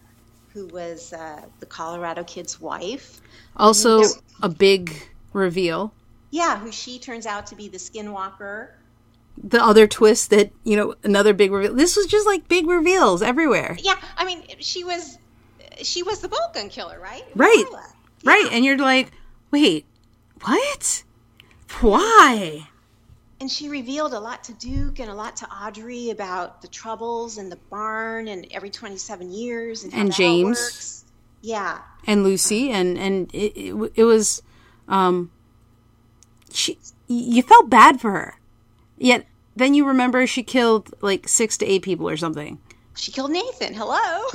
who 0.54 0.68
was 0.68 1.14
uh, 1.14 1.42
the 1.60 1.66
colorado 1.66 2.24
kid's 2.24 2.62
wife. 2.62 3.22
Also 3.58 4.04
a 4.42 4.50
big 4.50 4.96
reveal. 5.34 5.94
Yeah 6.32 6.60
who 6.60 6.72
she 6.72 7.00
turns 7.00 7.26
out 7.26 7.48
to 7.48 7.56
be 7.56 7.68
the 7.68 7.78
skinwalker 7.78 8.70
the 9.42 9.64
other 9.64 9.88
twist 9.88 10.30
that 10.30 10.52
you 10.64 10.76
know 10.76 10.96
another 11.04 11.34
big 11.34 11.52
reveal. 11.52 11.74
This 11.74 11.96
was 11.96 12.06
just 12.06 12.26
like 12.26 12.48
big 12.48 12.68
reveals 12.68 13.22
everywhere. 13.22 13.78
Yeah, 13.82 14.00
I 14.18 14.26
mean, 14.26 14.44
she 14.60 14.84
was 14.84 15.18
she 15.82 16.04
was 16.04 16.20
the 16.20 16.30
bolt 16.30 16.54
gun 16.54 16.70
killer, 16.70 17.00
right? 17.00 17.24
Right, 17.36 17.66
yeah. 17.72 17.80
right. 18.24 18.50
And 18.52 18.64
you're 18.64 18.78
like, 18.78 19.12
wait, 19.52 19.86
what? 20.42 21.04
Why? 21.82 22.68
And 23.40 23.52
she 23.52 23.68
revealed 23.68 24.14
a 24.14 24.20
lot 24.20 24.44
to 24.46 24.54
Duke 24.54 25.00
and 25.00 25.10
a 25.10 25.14
lot 25.14 25.36
to 25.38 25.48
Audrey 25.48 26.12
about 26.12 26.62
the 26.62 26.68
troubles 26.68 27.38
and 27.38 27.52
the 27.52 27.58
barn 27.70 28.28
and 28.28 28.48
every 28.52 28.70
27 28.70 29.32
years 29.32 29.84
and, 29.84 29.94
and 29.94 30.14
James. 30.14 31.04
Yeah. 31.42 31.80
And 32.08 32.24
Lucy 32.24 32.72
and 32.72 32.98
and 32.98 33.30
it, 33.34 33.52
it, 33.58 33.92
it 33.96 34.04
was 34.06 34.42
um 34.88 35.32
she 36.52 36.78
you 37.08 37.42
felt 37.42 37.70
bad 37.70 38.00
for 38.00 38.12
her 38.12 38.40
Yet 39.04 39.26
then 39.58 39.74
you 39.74 39.86
remember 39.86 40.26
she 40.26 40.44
killed 40.44 40.94
like 41.02 41.28
six 41.28 41.58
to 41.58 41.66
eight 41.66 41.82
people 41.82 42.08
or 42.08 42.16
something. 42.16 42.58
She 42.96 43.12
killed 43.12 43.32
Nathan. 43.32 43.74
Hello. 43.74 43.98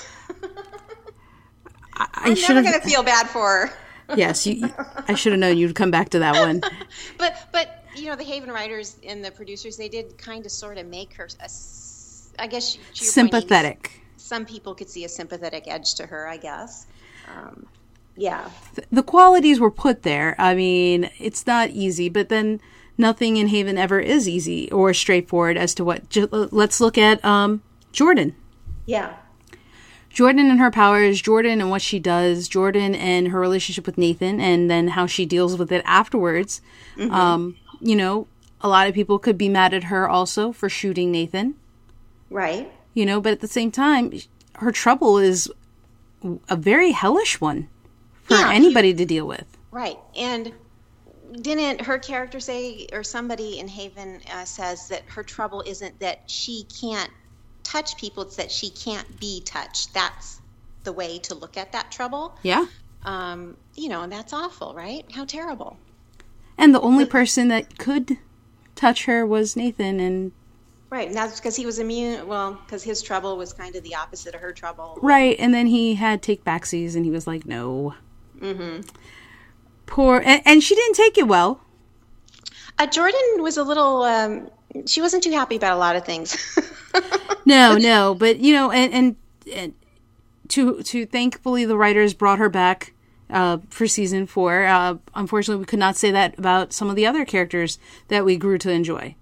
I, 1.94 2.06
I 2.12 2.28
am 2.28 2.34
never 2.34 2.62
gonna 2.62 2.80
feel 2.82 3.02
bad 3.02 3.26
for 3.28 3.68
her. 3.68 3.72
yes, 4.16 4.46
you, 4.46 4.70
I 5.08 5.14
should 5.14 5.32
have 5.32 5.40
known 5.40 5.56
you'd 5.56 5.74
come 5.74 5.90
back 5.90 6.10
to 6.10 6.18
that 6.18 6.34
one. 6.34 6.60
but 7.18 7.48
but 7.50 7.82
you 7.96 8.06
know 8.06 8.16
the 8.16 8.24
Haven 8.24 8.50
writers 8.50 8.98
and 9.06 9.24
the 9.24 9.30
producers 9.30 9.78
they 9.78 9.88
did 9.88 10.18
kind 10.18 10.44
of 10.44 10.52
sort 10.52 10.76
of 10.76 10.86
make 10.86 11.14
her 11.14 11.28
a, 11.40 11.48
I 12.38 12.46
guess 12.46 12.76
sympathetic. 12.92 13.82
Point, 13.82 14.20
some 14.20 14.44
people 14.44 14.74
could 14.74 14.90
see 14.90 15.06
a 15.06 15.08
sympathetic 15.08 15.64
edge 15.66 15.94
to 15.94 16.04
her. 16.04 16.28
I 16.28 16.36
guess. 16.36 16.86
Um, 17.34 17.66
yeah. 18.16 18.50
The 18.90 19.02
qualities 19.02 19.60
were 19.60 19.70
put 19.70 20.02
there. 20.02 20.34
I 20.38 20.54
mean, 20.54 21.08
it's 21.18 21.46
not 21.46 21.70
easy, 21.70 22.10
but 22.10 22.28
then 22.28 22.60
nothing 22.98 23.36
in 23.36 23.48
Haven 23.48 23.78
ever 23.78 24.00
is 24.00 24.28
easy 24.28 24.70
or 24.70 24.92
straightforward 24.92 25.56
as 25.56 25.74
to 25.74 25.84
what. 25.84 26.02
let's 26.30 26.80
look 26.80 26.98
at 26.98 27.24
um, 27.24 27.62
Jordan. 27.92 28.34
Yeah. 28.84 29.14
Jordan 30.10 30.50
and 30.50 30.58
her 30.58 30.70
powers, 30.70 31.22
Jordan 31.22 31.60
and 31.60 31.70
what 31.70 31.82
she 31.82 31.98
does, 31.98 32.48
Jordan 32.48 32.94
and 32.94 33.28
her 33.28 33.38
relationship 33.38 33.86
with 33.86 33.98
Nathan, 33.98 34.40
and 34.40 34.70
then 34.70 34.88
how 34.88 35.06
she 35.06 35.24
deals 35.24 35.56
with 35.56 35.70
it 35.70 35.82
afterwards. 35.84 36.60
Mm-hmm. 36.96 37.14
Um, 37.14 37.56
you 37.80 37.94
know, 37.94 38.26
a 38.60 38.68
lot 38.68 38.88
of 38.88 38.94
people 38.94 39.18
could 39.18 39.38
be 39.38 39.48
mad 39.48 39.72
at 39.72 39.84
her 39.84 40.08
also 40.08 40.50
for 40.50 40.68
shooting 40.68 41.12
Nathan. 41.12 41.54
Right. 42.30 42.70
You 42.94 43.06
know, 43.06 43.20
but 43.20 43.32
at 43.32 43.40
the 43.40 43.46
same 43.46 43.70
time, 43.70 44.12
her 44.56 44.72
trouble 44.72 45.18
is 45.18 45.50
a 46.48 46.56
very 46.56 46.90
hellish 46.90 47.40
one 47.40 47.68
for 48.24 48.34
yeah, 48.34 48.50
anybody 48.52 48.92
to 48.92 49.04
deal 49.04 49.26
with. 49.26 49.46
Right. 49.70 49.98
And 50.16 50.52
didn't 51.32 51.82
her 51.82 51.98
character 51.98 52.40
say, 52.40 52.86
or 52.92 53.02
somebody 53.02 53.58
in 53.58 53.68
Haven 53.68 54.20
uh, 54.32 54.44
says 54.44 54.88
that 54.88 55.02
her 55.08 55.22
trouble 55.22 55.62
isn't 55.66 56.00
that 56.00 56.22
she 56.30 56.64
can't 56.80 57.10
touch 57.62 57.96
people; 57.96 58.22
it's 58.22 58.36
that 58.36 58.50
she 58.50 58.70
can't 58.70 59.20
be 59.20 59.42
touched. 59.42 59.94
That's 59.94 60.40
the 60.84 60.92
way 60.92 61.18
to 61.18 61.34
look 61.34 61.56
at 61.56 61.72
that 61.72 61.90
trouble. 61.90 62.36
Yeah. 62.42 62.66
Um, 63.04 63.56
you 63.74 63.88
know, 63.88 64.02
and 64.02 64.12
that's 64.12 64.32
awful, 64.32 64.74
right? 64.74 65.04
How 65.12 65.24
terrible. 65.24 65.78
And 66.56 66.74
the 66.74 66.80
only 66.80 67.06
person 67.06 67.48
that 67.48 67.78
could 67.78 68.18
touch 68.74 69.04
her 69.04 69.24
was 69.24 69.56
Nathan, 69.56 70.00
and 70.00 70.32
Right, 70.90 71.06
and 71.06 71.16
that's 71.16 71.38
because 71.38 71.54
he 71.54 71.66
was 71.66 71.78
immune. 71.78 72.26
Well, 72.26 72.54
because 72.64 72.82
his 72.82 73.02
trouble 73.02 73.36
was 73.36 73.52
kind 73.52 73.76
of 73.76 73.82
the 73.82 73.94
opposite 73.94 74.34
of 74.34 74.40
her 74.40 74.52
trouble. 74.52 74.98
Right, 75.02 75.36
and 75.38 75.52
then 75.52 75.66
he 75.66 75.94
had 75.94 76.22
take 76.22 76.44
backsies, 76.44 76.96
and 76.96 77.04
he 77.04 77.10
was 77.10 77.26
like, 77.26 77.44
"No." 77.44 77.94
Mm-hmm. 78.40 78.80
Poor, 79.88 80.22
and, 80.24 80.42
and 80.44 80.62
she 80.62 80.74
didn't 80.74 80.94
take 80.94 81.18
it 81.18 81.26
well. 81.26 81.60
Uh, 82.78 82.86
Jordan 82.86 83.20
was 83.38 83.56
a 83.56 83.64
little. 83.64 84.02
Um, 84.02 84.50
she 84.86 85.00
wasn't 85.00 85.24
too 85.24 85.32
happy 85.32 85.56
about 85.56 85.72
a 85.72 85.78
lot 85.78 85.96
of 85.96 86.04
things. 86.04 86.36
no, 87.44 87.76
no, 87.76 88.14
but 88.14 88.38
you 88.38 88.52
know, 88.52 88.70
and, 88.70 88.92
and, 88.92 89.16
and 89.52 89.74
to 90.48 90.82
to 90.82 91.06
thankfully 91.06 91.64
the 91.64 91.76
writers 91.76 92.14
brought 92.14 92.38
her 92.38 92.48
back 92.48 92.92
uh, 93.30 93.58
for 93.70 93.86
season 93.86 94.26
four. 94.26 94.66
Uh, 94.66 94.96
unfortunately, 95.14 95.60
we 95.60 95.66
could 95.66 95.78
not 95.78 95.96
say 95.96 96.10
that 96.10 96.38
about 96.38 96.72
some 96.72 96.88
of 96.88 96.96
the 96.96 97.06
other 97.06 97.24
characters 97.24 97.78
that 98.08 98.24
we 98.24 98.36
grew 98.36 98.58
to 98.58 98.70
enjoy. 98.70 99.14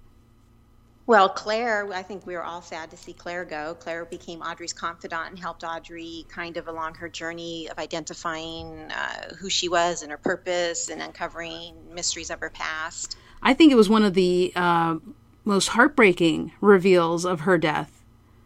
Well, 1.06 1.28
Claire, 1.28 1.88
I 1.92 2.02
think 2.02 2.26
we 2.26 2.34
were 2.34 2.42
all 2.42 2.62
sad 2.62 2.90
to 2.90 2.96
see 2.96 3.12
Claire 3.12 3.44
go. 3.44 3.76
Claire 3.78 4.04
became 4.04 4.42
Audrey's 4.42 4.72
confidant 4.72 5.30
and 5.30 5.38
helped 5.38 5.62
Audrey 5.62 6.26
kind 6.28 6.56
of 6.56 6.66
along 6.66 6.94
her 6.94 7.08
journey 7.08 7.68
of 7.70 7.78
identifying 7.78 8.90
uh, 8.90 9.34
who 9.36 9.48
she 9.48 9.68
was 9.68 10.02
and 10.02 10.10
her 10.10 10.18
purpose 10.18 10.88
and 10.88 11.00
uncovering 11.00 11.76
mysteries 11.94 12.30
of 12.30 12.40
her 12.40 12.50
past. 12.50 13.16
I 13.40 13.54
think 13.54 13.70
it 13.70 13.76
was 13.76 13.88
one 13.88 14.02
of 14.02 14.14
the 14.14 14.52
uh, 14.56 14.96
most 15.44 15.68
heartbreaking 15.68 16.52
reveals 16.60 17.24
of 17.24 17.40
her 17.40 17.56
death 17.56 18.02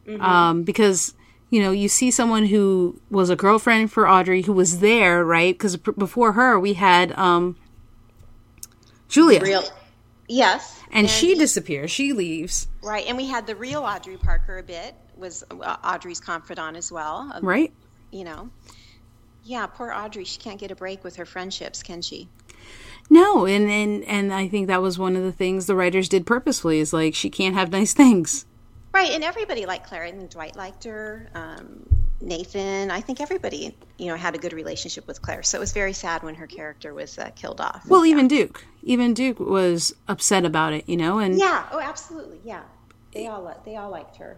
mm-hmm. 0.07 0.21
um, 0.21 0.63
because 0.63 1.15
you 1.49 1.63
know 1.63 1.71
you 1.71 1.89
see 1.89 2.11
someone 2.11 2.47
who 2.47 3.01
was 3.11 3.31
a 3.31 3.37
girlfriend 3.37 3.91
for 3.91 4.07
Audrey 4.07 4.43
who 4.43 4.53
was 4.53 4.81
there, 4.81 5.25
right? 5.25 5.55
Because 5.55 5.79
before 5.79 6.33
her 6.33 6.61
we 6.61 6.75
had 6.75 7.19
um, 7.19 7.57
Julia. 9.09 9.41
Real, 9.41 9.65
yes 10.31 10.81
and, 10.91 11.07
and 11.07 11.11
she 11.11 11.35
disappears. 11.35 11.91
She 11.91 12.13
leaves. 12.13 12.67
Right, 12.83 13.07
and 13.07 13.17
we 13.17 13.27
had 13.27 13.47
the 13.47 13.55
real 13.55 13.83
Audrey 13.83 14.17
Parker 14.17 14.59
a 14.59 14.63
bit 14.63 14.95
was 15.17 15.45
uh, 15.51 15.77
Audrey's 15.85 16.21
confidant 16.21 16.77
as 16.77 16.91
well. 16.91 17.31
Um, 17.33 17.45
right. 17.45 17.73
You 18.11 18.25
know, 18.25 18.51
yeah, 19.45 19.67
poor 19.67 19.93
Audrey. 19.93 20.25
She 20.25 20.39
can't 20.39 20.59
get 20.59 20.71
a 20.71 20.75
break 20.75 21.05
with 21.05 21.17
her 21.17 21.25
friendships, 21.25 21.83
can 21.83 22.03
she? 22.03 22.29
No, 23.09 23.47
and 23.47 23.71
and 23.71 24.03
and 24.05 24.33
I 24.33 24.49
think 24.49 24.67
that 24.67 24.83
was 24.83 24.99
one 24.99 25.15
of 25.15 25.23
the 25.23 25.33
things 25.33 25.67
the 25.67 25.77
writers 25.77 26.09
did 26.09 26.27
purposefully. 26.27 26.81
Is 26.81 26.93
like 26.93 27.15
she 27.15 27.31
can't 27.31 27.55
have 27.55 27.71
nice 27.71 27.93
things. 27.93 28.47
Right, 28.93 29.11
and 29.11 29.23
everybody 29.23 29.67
liked 29.67 29.87
Claire. 29.87 30.05
I 30.05 30.11
think 30.11 30.31
Dwight 30.31 30.57
liked 30.57 30.83
her. 30.85 31.31
Um, 31.35 31.87
Nathan. 32.21 32.91
I 32.91 33.01
think 33.01 33.21
everybody, 33.21 33.77
you 33.99 34.07
know, 34.07 34.17
had 34.17 34.35
a 34.35 34.39
good 34.39 34.53
relationship 34.53 35.07
with 35.07 35.23
Claire. 35.23 35.43
So 35.43 35.59
it 35.59 35.61
was 35.61 35.73
very 35.73 35.93
sad 35.93 36.23
when 36.23 36.35
her 36.35 36.47
character 36.47 36.93
was 36.93 37.19
uh, 37.19 37.31
killed 37.35 37.61
off. 37.61 37.87
Well, 37.87 38.05
yeah. 38.05 38.13
even 38.13 38.29
Duke, 38.29 38.65
even 38.83 39.15
Duke 39.15 39.41
was 39.41 39.95
upset 40.09 40.45
about 40.45 40.73
it, 40.73 40.89
you 40.89 40.97
know, 40.97 41.19
and 41.19 41.39
yeah, 41.39 41.67
oh, 41.73 41.81
absolutely, 41.81 42.41
yeah. 42.45 42.63
They 43.13 43.27
all 43.27 43.61
they 43.65 43.77
all 43.77 43.91
liked 43.91 44.17
her. 44.17 44.37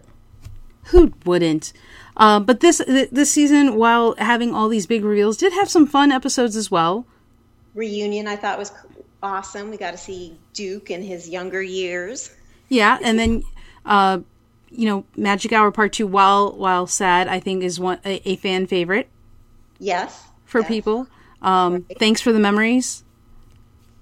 Who 0.87 1.13
wouldn't? 1.25 1.73
Uh, 2.17 2.39
but 2.39 2.59
this 2.59 2.81
this 2.87 3.31
season, 3.31 3.75
while 3.75 4.15
having 4.17 4.53
all 4.53 4.67
these 4.67 4.87
big 4.87 5.03
reveals, 5.03 5.37
did 5.37 5.53
have 5.53 5.69
some 5.69 5.87
fun 5.87 6.11
episodes 6.11 6.55
as 6.55 6.69
well. 6.69 7.05
Reunion, 7.75 8.27
I 8.27 8.35
thought 8.35 8.59
was 8.59 8.71
awesome. 9.21 9.69
We 9.69 9.77
got 9.77 9.91
to 9.91 9.97
see 9.97 10.37
Duke 10.53 10.91
in 10.91 11.01
his 11.01 11.29
younger 11.29 11.61
years. 11.61 12.31
Yeah, 12.69 12.97
and 13.01 13.17
then 13.17 13.43
uh, 13.85 14.19
you 14.75 14.87
know, 14.87 15.05
Magic 15.15 15.53
Hour 15.53 15.71
Part 15.71 15.93
Two, 15.93 16.07
while 16.07 16.51
while 16.51 16.87
sad, 16.87 17.27
I 17.27 17.39
think 17.39 17.63
is 17.63 17.79
one 17.79 17.99
a, 18.05 18.21
a 18.29 18.35
fan 18.37 18.67
favorite. 18.67 19.09
Yes. 19.79 20.23
For 20.45 20.61
yes. 20.61 20.67
people, 20.67 21.07
um, 21.41 21.73
right. 21.73 21.99
thanks 21.99 22.21
for 22.21 22.31
the 22.31 22.39
memories. 22.39 23.03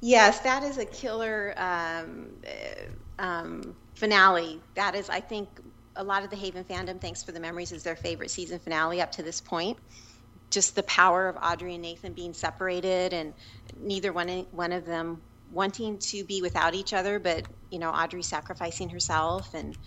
Yes, 0.02 0.40
that 0.40 0.64
is 0.64 0.78
a 0.78 0.86
killer 0.86 1.54
um, 1.58 2.30
uh, 2.46 3.22
um, 3.22 3.76
finale. 3.94 4.60
That 4.76 4.96
is, 4.96 5.10
I 5.10 5.20
think, 5.20 5.48
a 5.96 6.04
lot 6.04 6.24
of 6.24 6.30
the 6.30 6.36
Haven 6.36 6.64
fandom. 6.64 7.00
Thanks 7.00 7.24
for 7.24 7.32
the 7.32 7.40
memories 7.40 7.72
is 7.72 7.84
their 7.84 7.96
favorite 7.96 8.32
season 8.32 8.60
finale 8.60 9.02
up 9.02 9.12
to 9.14 9.24
this 9.24 9.40
point. 9.40 9.78
Just 10.50 10.76
the 10.76 10.84
power 10.84 11.30
of 11.30 11.38
Audrey 11.42 11.76
and 11.76 11.82
Nathan 11.82 12.14
being 12.14 12.34
separated, 12.34 13.14
and 13.14 13.34
neither 13.80 14.12
one 14.12 14.28
one 14.52 14.72
of 14.72 14.86
them 14.86 15.22
wanting 15.52 15.98
to 15.98 16.24
be 16.24 16.42
without 16.42 16.74
each 16.74 16.94
other, 16.94 17.20
but 17.20 17.46
you 17.70 17.80
know, 17.80 17.92
Audrey 17.92 18.24
sacrificing 18.24 18.90
herself 18.90 19.54
and 19.54 19.78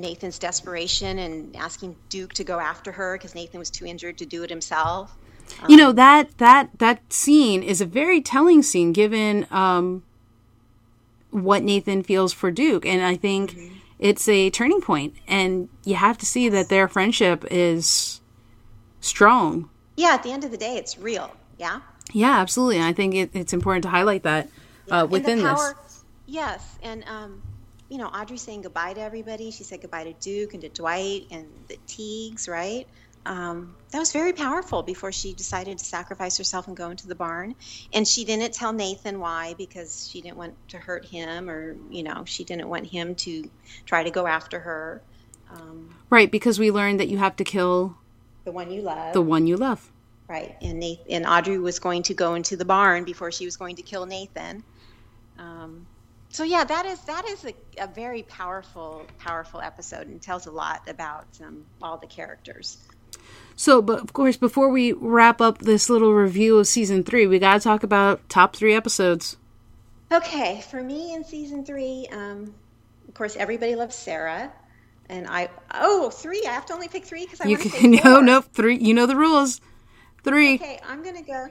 Nathan's 0.00 0.38
desperation 0.38 1.18
and 1.18 1.54
asking 1.56 1.96
Duke 2.08 2.32
to 2.34 2.44
go 2.44 2.58
after 2.58 2.92
her 2.92 3.16
because 3.16 3.34
Nathan 3.34 3.58
was 3.58 3.70
too 3.70 3.86
injured 3.86 4.18
to 4.18 4.26
do 4.26 4.42
it 4.42 4.50
himself. 4.50 5.16
Um, 5.62 5.70
you 5.70 5.76
know 5.76 5.92
that 5.92 6.36
that 6.38 6.70
that 6.78 7.12
scene 7.12 7.62
is 7.62 7.80
a 7.80 7.86
very 7.86 8.20
telling 8.20 8.62
scene 8.62 8.92
given 8.92 9.46
um, 9.50 10.02
what 11.30 11.62
Nathan 11.62 12.02
feels 12.02 12.32
for 12.32 12.50
Duke, 12.50 12.86
and 12.86 13.02
I 13.02 13.16
think 13.16 13.52
mm-hmm. 13.52 13.76
it's 13.98 14.28
a 14.28 14.50
turning 14.50 14.80
point. 14.80 15.14
And 15.26 15.68
you 15.84 15.96
have 15.96 16.18
to 16.18 16.26
see 16.26 16.48
that 16.48 16.68
their 16.68 16.88
friendship 16.88 17.44
is 17.50 18.20
strong. 19.00 19.68
Yeah, 19.96 20.14
at 20.14 20.22
the 20.22 20.32
end 20.32 20.44
of 20.44 20.50
the 20.50 20.56
day, 20.56 20.76
it's 20.76 20.98
real. 20.98 21.34
Yeah. 21.58 21.80
Yeah, 22.12 22.38
absolutely. 22.38 22.76
And 22.76 22.86
I 22.86 22.92
think 22.92 23.14
it, 23.14 23.30
it's 23.34 23.52
important 23.52 23.82
to 23.84 23.90
highlight 23.90 24.22
that 24.24 24.48
uh, 24.90 25.06
within 25.08 25.42
power, 25.42 25.76
this. 25.82 26.04
Yes, 26.26 26.78
and 26.82 27.04
um, 27.04 27.42
you 27.90 27.98
know, 27.98 28.06
Audrey 28.06 28.38
saying 28.38 28.62
goodbye 28.62 28.94
to 28.94 29.00
everybody. 29.00 29.50
She 29.50 29.64
said 29.64 29.82
goodbye 29.82 30.04
to 30.04 30.12
Duke 30.14 30.54
and 30.54 30.62
to 30.62 30.68
Dwight 30.68 31.26
and 31.30 31.46
the 31.68 31.76
Teagues, 31.86 32.48
right? 32.48 32.86
Um, 33.26 33.74
that 33.90 33.98
was 33.98 34.12
very 34.12 34.32
powerful 34.32 34.82
before 34.82 35.12
she 35.12 35.34
decided 35.34 35.76
to 35.78 35.84
sacrifice 35.84 36.38
herself 36.38 36.68
and 36.68 36.76
go 36.76 36.90
into 36.90 37.08
the 37.08 37.14
barn. 37.14 37.54
And 37.92 38.06
she 38.06 38.24
didn't 38.24 38.54
tell 38.54 38.72
Nathan 38.72 39.18
why 39.20 39.54
because 39.58 40.08
she 40.08 40.22
didn't 40.22 40.36
want 40.38 40.54
to 40.68 40.78
hurt 40.78 41.04
him 41.04 41.50
or, 41.50 41.76
you 41.90 42.02
know, 42.02 42.24
she 42.24 42.44
didn't 42.44 42.68
want 42.68 42.86
him 42.86 43.14
to 43.16 43.50
try 43.84 44.04
to 44.04 44.10
go 44.10 44.26
after 44.26 44.60
her. 44.60 45.02
Um, 45.52 45.94
Right, 46.08 46.30
because 46.30 46.58
we 46.58 46.70
learned 46.70 47.00
that 47.00 47.08
you 47.08 47.18
have 47.18 47.36
to 47.36 47.44
kill 47.44 47.98
the 48.44 48.52
one 48.52 48.70
you 48.70 48.82
love. 48.82 49.12
the 49.12 49.20
one 49.20 49.46
you 49.46 49.56
love. 49.56 49.90
Right, 50.28 50.56
and 50.62 50.78
Nathan, 50.78 51.04
and 51.10 51.26
Audrey 51.26 51.58
was 51.58 51.80
going 51.80 52.04
to 52.04 52.14
go 52.14 52.34
into 52.34 52.56
the 52.56 52.64
barn 52.64 53.02
before 53.02 53.32
she 53.32 53.44
was 53.44 53.56
going 53.56 53.76
to 53.76 53.82
kill 53.82 54.06
Nathan. 54.06 54.62
Um, 55.38 55.86
so 56.30 56.44
yeah, 56.44 56.64
that 56.64 56.86
is 56.86 57.00
that 57.02 57.28
is 57.28 57.44
a, 57.44 57.54
a 57.78 57.86
very 57.88 58.22
powerful 58.22 59.04
powerful 59.18 59.60
episode 59.60 60.06
and 60.06 60.22
tells 60.22 60.46
a 60.46 60.52
lot 60.52 60.88
about 60.88 61.26
um, 61.44 61.66
all 61.82 61.98
the 61.98 62.06
characters. 62.06 62.78
So, 63.56 63.82
but 63.82 64.00
of 64.00 64.12
course, 64.12 64.36
before 64.36 64.70
we 64.70 64.92
wrap 64.92 65.40
up 65.40 65.58
this 65.58 65.90
little 65.90 66.14
review 66.14 66.58
of 66.58 66.66
season 66.66 67.02
three, 67.02 67.26
we 67.26 67.38
got 67.38 67.54
to 67.54 67.60
talk 67.60 67.82
about 67.82 68.26
top 68.28 68.56
three 68.56 68.74
episodes. 68.74 69.36
Okay, 70.12 70.62
for 70.70 70.82
me 70.82 71.14
in 71.14 71.24
season 71.24 71.64
three, 71.64 72.08
um, 72.10 72.54
of 73.06 73.14
course, 73.14 73.36
everybody 73.36 73.74
loves 73.74 73.96
Sarah, 73.96 74.52
and 75.08 75.26
I 75.28 75.48
oh 75.74 76.10
three. 76.10 76.44
I 76.46 76.52
have 76.52 76.66
to 76.66 76.74
only 76.74 76.88
pick 76.88 77.04
three 77.04 77.24
because 77.24 77.40
I 77.40 77.46
You 77.48 77.56
want 77.58 77.62
to 77.64 77.70
can 77.70 77.92
say 77.94 78.00
no, 78.04 78.20
no, 78.20 78.40
three. 78.40 78.78
You 78.78 78.94
know 78.94 79.06
the 79.06 79.16
rules. 79.16 79.60
Three. 80.22 80.54
Okay, 80.54 80.78
I'm 80.86 81.02
gonna 81.02 81.22
go. 81.22 81.48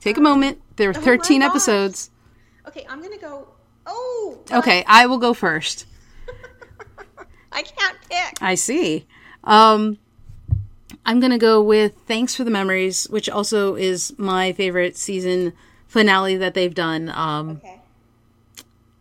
Take 0.00 0.18
a 0.18 0.20
moment. 0.20 0.60
There 0.76 0.90
are 0.90 0.94
oh 0.94 1.00
my 1.00 1.04
13 1.04 1.40
gosh. 1.40 1.50
episodes. 1.50 2.10
Okay, 2.68 2.86
I'm 2.88 3.02
gonna 3.02 3.18
go. 3.18 3.48
Oh, 3.86 4.38
Okay, 4.52 4.84
I 4.86 5.06
will 5.06 5.18
go 5.18 5.34
first. 5.34 5.86
I 7.52 7.62
can't 7.62 7.96
pick. 8.10 8.38
I 8.42 8.54
see. 8.54 9.06
Um, 9.44 9.98
I'm 11.06 11.20
gonna 11.20 11.38
go 11.38 11.62
with 11.62 11.94
"Thanks 12.06 12.34
for 12.34 12.44
the 12.44 12.50
Memories," 12.50 13.04
which 13.10 13.28
also 13.28 13.74
is 13.74 14.14
my 14.18 14.52
favorite 14.52 14.96
season 14.96 15.52
finale 15.86 16.36
that 16.36 16.54
they've 16.54 16.74
done. 16.74 17.08
Um, 17.10 17.50
Okay. 17.62 17.80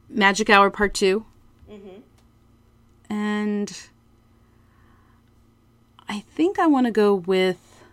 Magic 0.10 0.50
Hour 0.50 0.70
Part 0.70 0.94
2 0.94 1.26
and 3.10 3.78
I 6.10 6.20
think 6.20 6.58
I 6.60 6.68
want 6.68 6.86
to 6.88 6.92
go 6.92 7.14
with. 7.16 7.84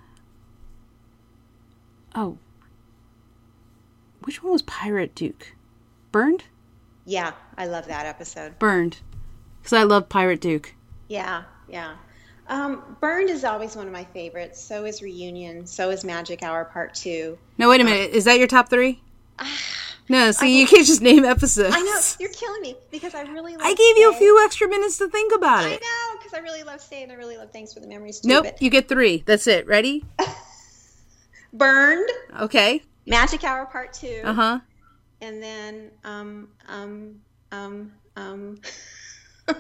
Oh, 2.14 2.38
which 4.24 4.42
one 4.42 4.52
was 4.52 4.62
Pirate 4.62 5.14
Duke? 5.14 5.54
Burned, 6.12 6.44
Yeah, 7.10 7.32
I 7.58 7.66
love 7.66 7.86
that 7.88 8.06
episode. 8.06 8.58
burned, 8.60 8.98
because 9.60 9.72
I 9.72 9.82
love 9.82 10.08
Pirate 10.08 10.40
Duke. 10.40 10.74
Yeah, 11.08 11.42
yeah. 11.68 11.96
Um, 12.46 12.96
Burned 13.00 13.30
is 13.30 13.44
always 13.44 13.74
one 13.76 13.86
of 13.88 13.92
my 13.92 14.04
favorites. 14.04 14.60
So 14.60 14.84
is 14.84 15.02
Reunion. 15.02 15.66
So 15.66 15.90
is 15.90 16.04
Magic 16.04 16.42
Hour 16.42 16.64
Part 16.64 16.94
Two. 16.94 17.36
No, 17.58 17.68
wait 17.68 17.80
a 17.80 17.84
minute. 17.84 18.10
Is 18.10 18.24
that 18.26 18.38
your 18.38 18.46
top 18.46 18.68
three? 18.70 19.00
No, 20.08 20.30
see, 20.32 20.58
you 20.60 20.66
can't 20.66 20.86
just 20.86 21.00
name 21.02 21.24
episodes. 21.24 21.74
I 21.76 21.80
know 21.80 22.00
you're 22.18 22.32
killing 22.32 22.62
me 22.62 22.76
because 22.90 23.14
I 23.14 23.22
really. 23.22 23.52
Love 23.52 23.62
I 23.64 23.74
gave 23.74 23.96
you 23.98 24.10
a 24.10 24.14
few 24.14 24.44
extra 24.44 24.68
minutes 24.68 24.98
to 24.98 25.08
think 25.08 25.32
about 25.34 25.64
it. 25.64 25.66
I 25.66 25.70
know 26.14 26.18
because 26.18 26.34
I 26.34 26.38
really 26.42 26.62
love 26.64 26.80
Stay 26.80 27.02
and 27.04 27.10
I 27.12 27.14
really 27.16 27.36
love 27.36 27.50
Thanks 27.52 27.72
for 27.74 27.80
the 27.80 27.86
Memories 27.88 28.20
too. 28.20 28.28
Nope, 28.28 28.44
But 28.44 28.62
you 28.62 28.70
get 28.70 28.88
three. 28.88 29.22
That's 29.26 29.46
it. 29.46 29.66
Ready? 29.66 30.04
Burned, 31.52 32.08
Okay. 32.40 32.82
Magic 33.06 33.42
Hour 33.44 33.66
Part 33.66 33.92
Two, 33.92 34.20
Uh 34.24 34.32
huh. 34.34 34.60
And 35.20 35.42
then 35.42 35.90
um 36.04 36.48
um 36.68 37.20
um 37.52 37.92
um. 38.16 38.58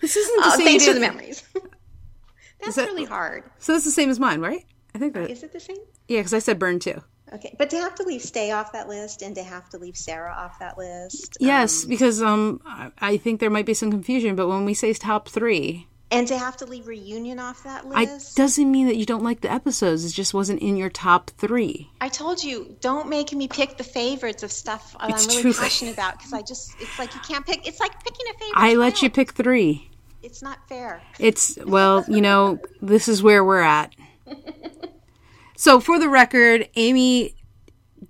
This 0.00 0.16
isn't 0.16 0.36
the 0.36 0.42
Oh, 0.46 0.56
same. 0.56 0.66
thanks 0.66 0.86
for 0.86 0.92
the 0.92 1.00
memories. 1.00 1.42
That's 2.60 2.76
that- 2.76 2.86
really 2.86 3.04
hard. 3.04 3.44
So 3.58 3.72
that's 3.72 3.84
the 3.84 3.90
same 3.90 4.08
as 4.10 4.20
mine, 4.20 4.40
right? 4.40 4.64
I 4.94 4.98
think 4.98 5.14
that. 5.14 5.30
Is 5.30 5.42
it 5.42 5.52
the 5.52 5.60
same? 5.60 5.76
Yeah, 6.08 6.20
because 6.20 6.32
I 6.34 6.38
said 6.38 6.58
burn 6.58 6.78
too. 6.78 7.02
Okay, 7.34 7.54
but 7.58 7.70
to 7.70 7.76
have 7.78 7.94
to 7.96 8.02
leave 8.04 8.22
Stay 8.22 8.52
off 8.52 8.72
that 8.72 8.88
list 8.88 9.22
and 9.22 9.34
to 9.34 9.42
have 9.42 9.68
to 9.70 9.78
leave 9.78 9.96
Sarah 9.96 10.32
off 10.32 10.58
that 10.60 10.78
list. 10.78 11.36
Yes, 11.40 11.82
um, 11.84 11.88
because 11.90 12.22
um, 12.22 12.60
I 12.98 13.16
think 13.16 13.40
there 13.40 13.50
might 13.50 13.66
be 13.66 13.74
some 13.74 13.90
confusion. 13.90 14.36
But 14.36 14.48
when 14.48 14.64
we 14.64 14.74
say 14.74 14.92
top 14.92 15.28
three, 15.28 15.88
and 16.10 16.28
to 16.28 16.38
have 16.38 16.56
to 16.58 16.66
leave 16.66 16.86
Reunion 16.86 17.38
off 17.40 17.64
that 17.64 17.86
list. 17.86 18.36
doesn't 18.36 18.70
mean 18.70 18.86
that 18.86 18.96
you 18.96 19.04
don't 19.04 19.24
like 19.24 19.40
the 19.40 19.50
episodes. 19.50 20.04
It 20.04 20.10
just 20.12 20.32
wasn't 20.34 20.60
in 20.60 20.76
your 20.76 20.88
top 20.90 21.30
three. 21.38 21.90
I 22.00 22.08
told 22.08 22.42
you, 22.44 22.76
don't 22.80 23.08
make 23.08 23.32
me 23.32 23.48
pick 23.48 23.76
the 23.76 23.84
favorites 23.84 24.42
of 24.42 24.52
stuff 24.52 24.94
It's 25.02 25.24
I'm 25.24 25.28
really 25.30 25.42
true. 25.42 25.52
passionate 25.54 25.94
about 25.94 26.16
because 26.18 26.32
I 26.32 26.42
just, 26.42 26.74
it's 26.80 26.98
like 26.98 27.14
you 27.14 27.20
can't 27.20 27.44
pick. 27.44 27.66
It's 27.66 27.80
like 27.80 27.92
picking 28.04 28.26
a 28.30 28.38
favorite. 28.38 28.52
I 28.54 28.74
let 28.74 29.02
you 29.02 29.10
pick 29.10 29.32
three. 29.32 29.90
It's 30.22 30.42
not 30.42 30.58
fair. 30.68 31.00
It's 31.18 31.56
well, 31.64 32.04
you 32.08 32.20
know, 32.20 32.58
this 32.82 33.08
is 33.08 33.22
where 33.22 33.44
we're 33.44 33.60
at. 33.60 33.94
So 35.58 35.80
for 35.80 35.98
the 35.98 36.08
record, 36.10 36.68
Amy 36.76 37.34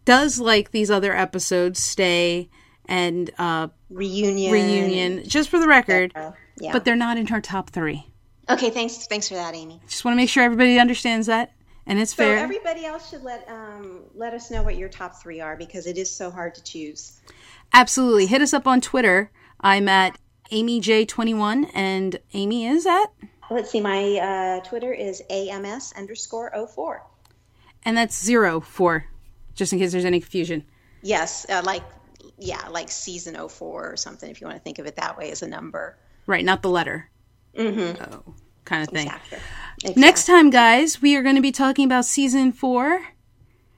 does 0.05 0.41
like 0.41 0.73
these 0.73 0.91
other 0.91 1.15
episodes, 1.15 1.81
Stay 1.81 2.49
and 2.87 3.31
uh, 3.39 3.69
Reunion. 3.89 4.53
Reunion. 4.53 5.29
Just 5.29 5.49
for 5.49 5.61
the 5.61 5.69
record, 5.69 6.13
Uh, 6.17 6.33
yeah. 6.59 6.73
but 6.73 6.85
they're 6.85 6.97
not 6.97 7.19
in 7.19 7.27
her 7.29 7.41
top 7.41 7.71
three. 7.71 8.07
okay, 8.49 8.71
thanks. 8.71 9.07
Thanks 9.07 9.29
for 9.29 9.35
that, 9.35 9.55
Amy. 9.55 9.81
Just 9.89 10.05
want 10.05 10.15
to 10.15 10.17
make 10.17 10.29
sure 10.29 10.43
everybody 10.43 10.79
understands 10.79 11.27
that, 11.27 11.53
and 11.87 11.99
it's 11.99 12.15
fair. 12.15 12.35
So 12.35 12.37
fair. 12.37 12.45
everybody 12.45 12.85
else 12.85 13.11
should 13.11 13.23
let 13.23 13.49
um, 13.49 14.03
let 14.15 14.35
us 14.35 14.51
know 14.51 14.63
what 14.63 14.77
your 14.77 14.89
top 14.89 15.21
three 15.21 15.41
are 15.41 15.57
because 15.57 15.87
it 15.87 15.99
is 15.99 16.11
so 16.11 16.31
hard 16.31 16.55
to 16.55 16.63
choose. 16.63 17.21
Absolutely. 17.73 18.27
Hit 18.27 18.43
us 18.43 18.55
up 18.55 18.67
on 18.67 18.81
Twitter. 18.81 19.31
I'm 19.61 19.89
at 19.89 20.19
AmyJ21, 20.53 21.71
and 21.75 22.21
Amy 22.35 22.67
is 22.67 22.87
at, 22.87 23.07
Let's 23.51 23.71
see. 23.71 23.81
My 23.81 24.17
uh, 24.17 24.61
Twitter 24.69 24.93
is 24.93 25.23
ams 25.31 25.93
underscore 25.97 26.53
04. 26.75 27.03
and 27.85 27.97
that's 27.97 28.23
zero 28.23 28.61
four, 28.61 29.07
just 29.55 29.73
in 29.73 29.79
case 29.79 29.93
there's 29.93 30.05
any 30.05 30.21
confusion. 30.21 30.65
Yes, 31.03 31.47
uh, 31.49 31.63
like 31.65 31.83
yeah, 32.39 32.69
like 32.69 32.91
season 32.91 33.35
04 33.49 33.93
or 33.93 33.97
something. 33.97 34.31
If 34.31 34.41
you 34.41 34.47
want 34.47 34.59
to 34.59 34.63
think 34.63 34.79
of 34.79 34.87
it 34.87 34.97
that 34.97 35.17
way 35.17 35.31
as 35.31 35.43
a 35.43 35.49
number. 35.49 35.97
Right, 36.27 36.45
not 36.45 36.63
the 36.63 36.71
letter. 36.71 37.11
Mm-hmm. 37.57 38.03
Oh, 38.13 38.35
kind 38.65 38.83
of 38.83 38.89
thing. 38.89 39.07
Exactly. 39.07 40.01
Next 40.01 40.27
time, 40.27 40.51
guys, 40.51 41.01
we 41.01 41.17
are 41.17 41.23
going 41.23 41.37
to 41.37 41.43
be 41.43 41.53
talking 41.53 41.85
about 41.85 42.05
season 42.05 42.53
four. 42.53 43.01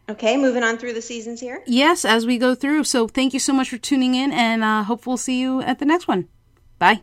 Okay, 0.09 0.39
moving 0.39 0.63
on 0.63 0.79
through 0.79 0.95
the 0.95 1.03
seasons 1.03 1.41
here. 1.41 1.63
Yes, 1.67 2.07
as 2.07 2.25
we 2.25 2.39
go 2.39 2.55
through. 2.55 2.85
So 2.85 3.07
thank 3.07 3.35
you 3.35 3.39
so 3.39 3.53
much 3.53 3.69
for 3.69 3.77
tuning 3.77 4.15
in, 4.15 4.33
and 4.33 4.65
uh, 4.65 4.83
hope 4.85 5.07
we'll 5.07 5.19
see 5.19 5.39
you 5.39 5.61
at 5.61 5.79
the 5.79 5.85
next 5.85 6.09
one. 6.09 6.29
Bye. 6.79 7.03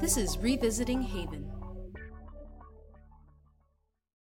This 0.00 0.16
is 0.16 0.36
Revisiting 0.38 1.02
Haven. 1.02 1.49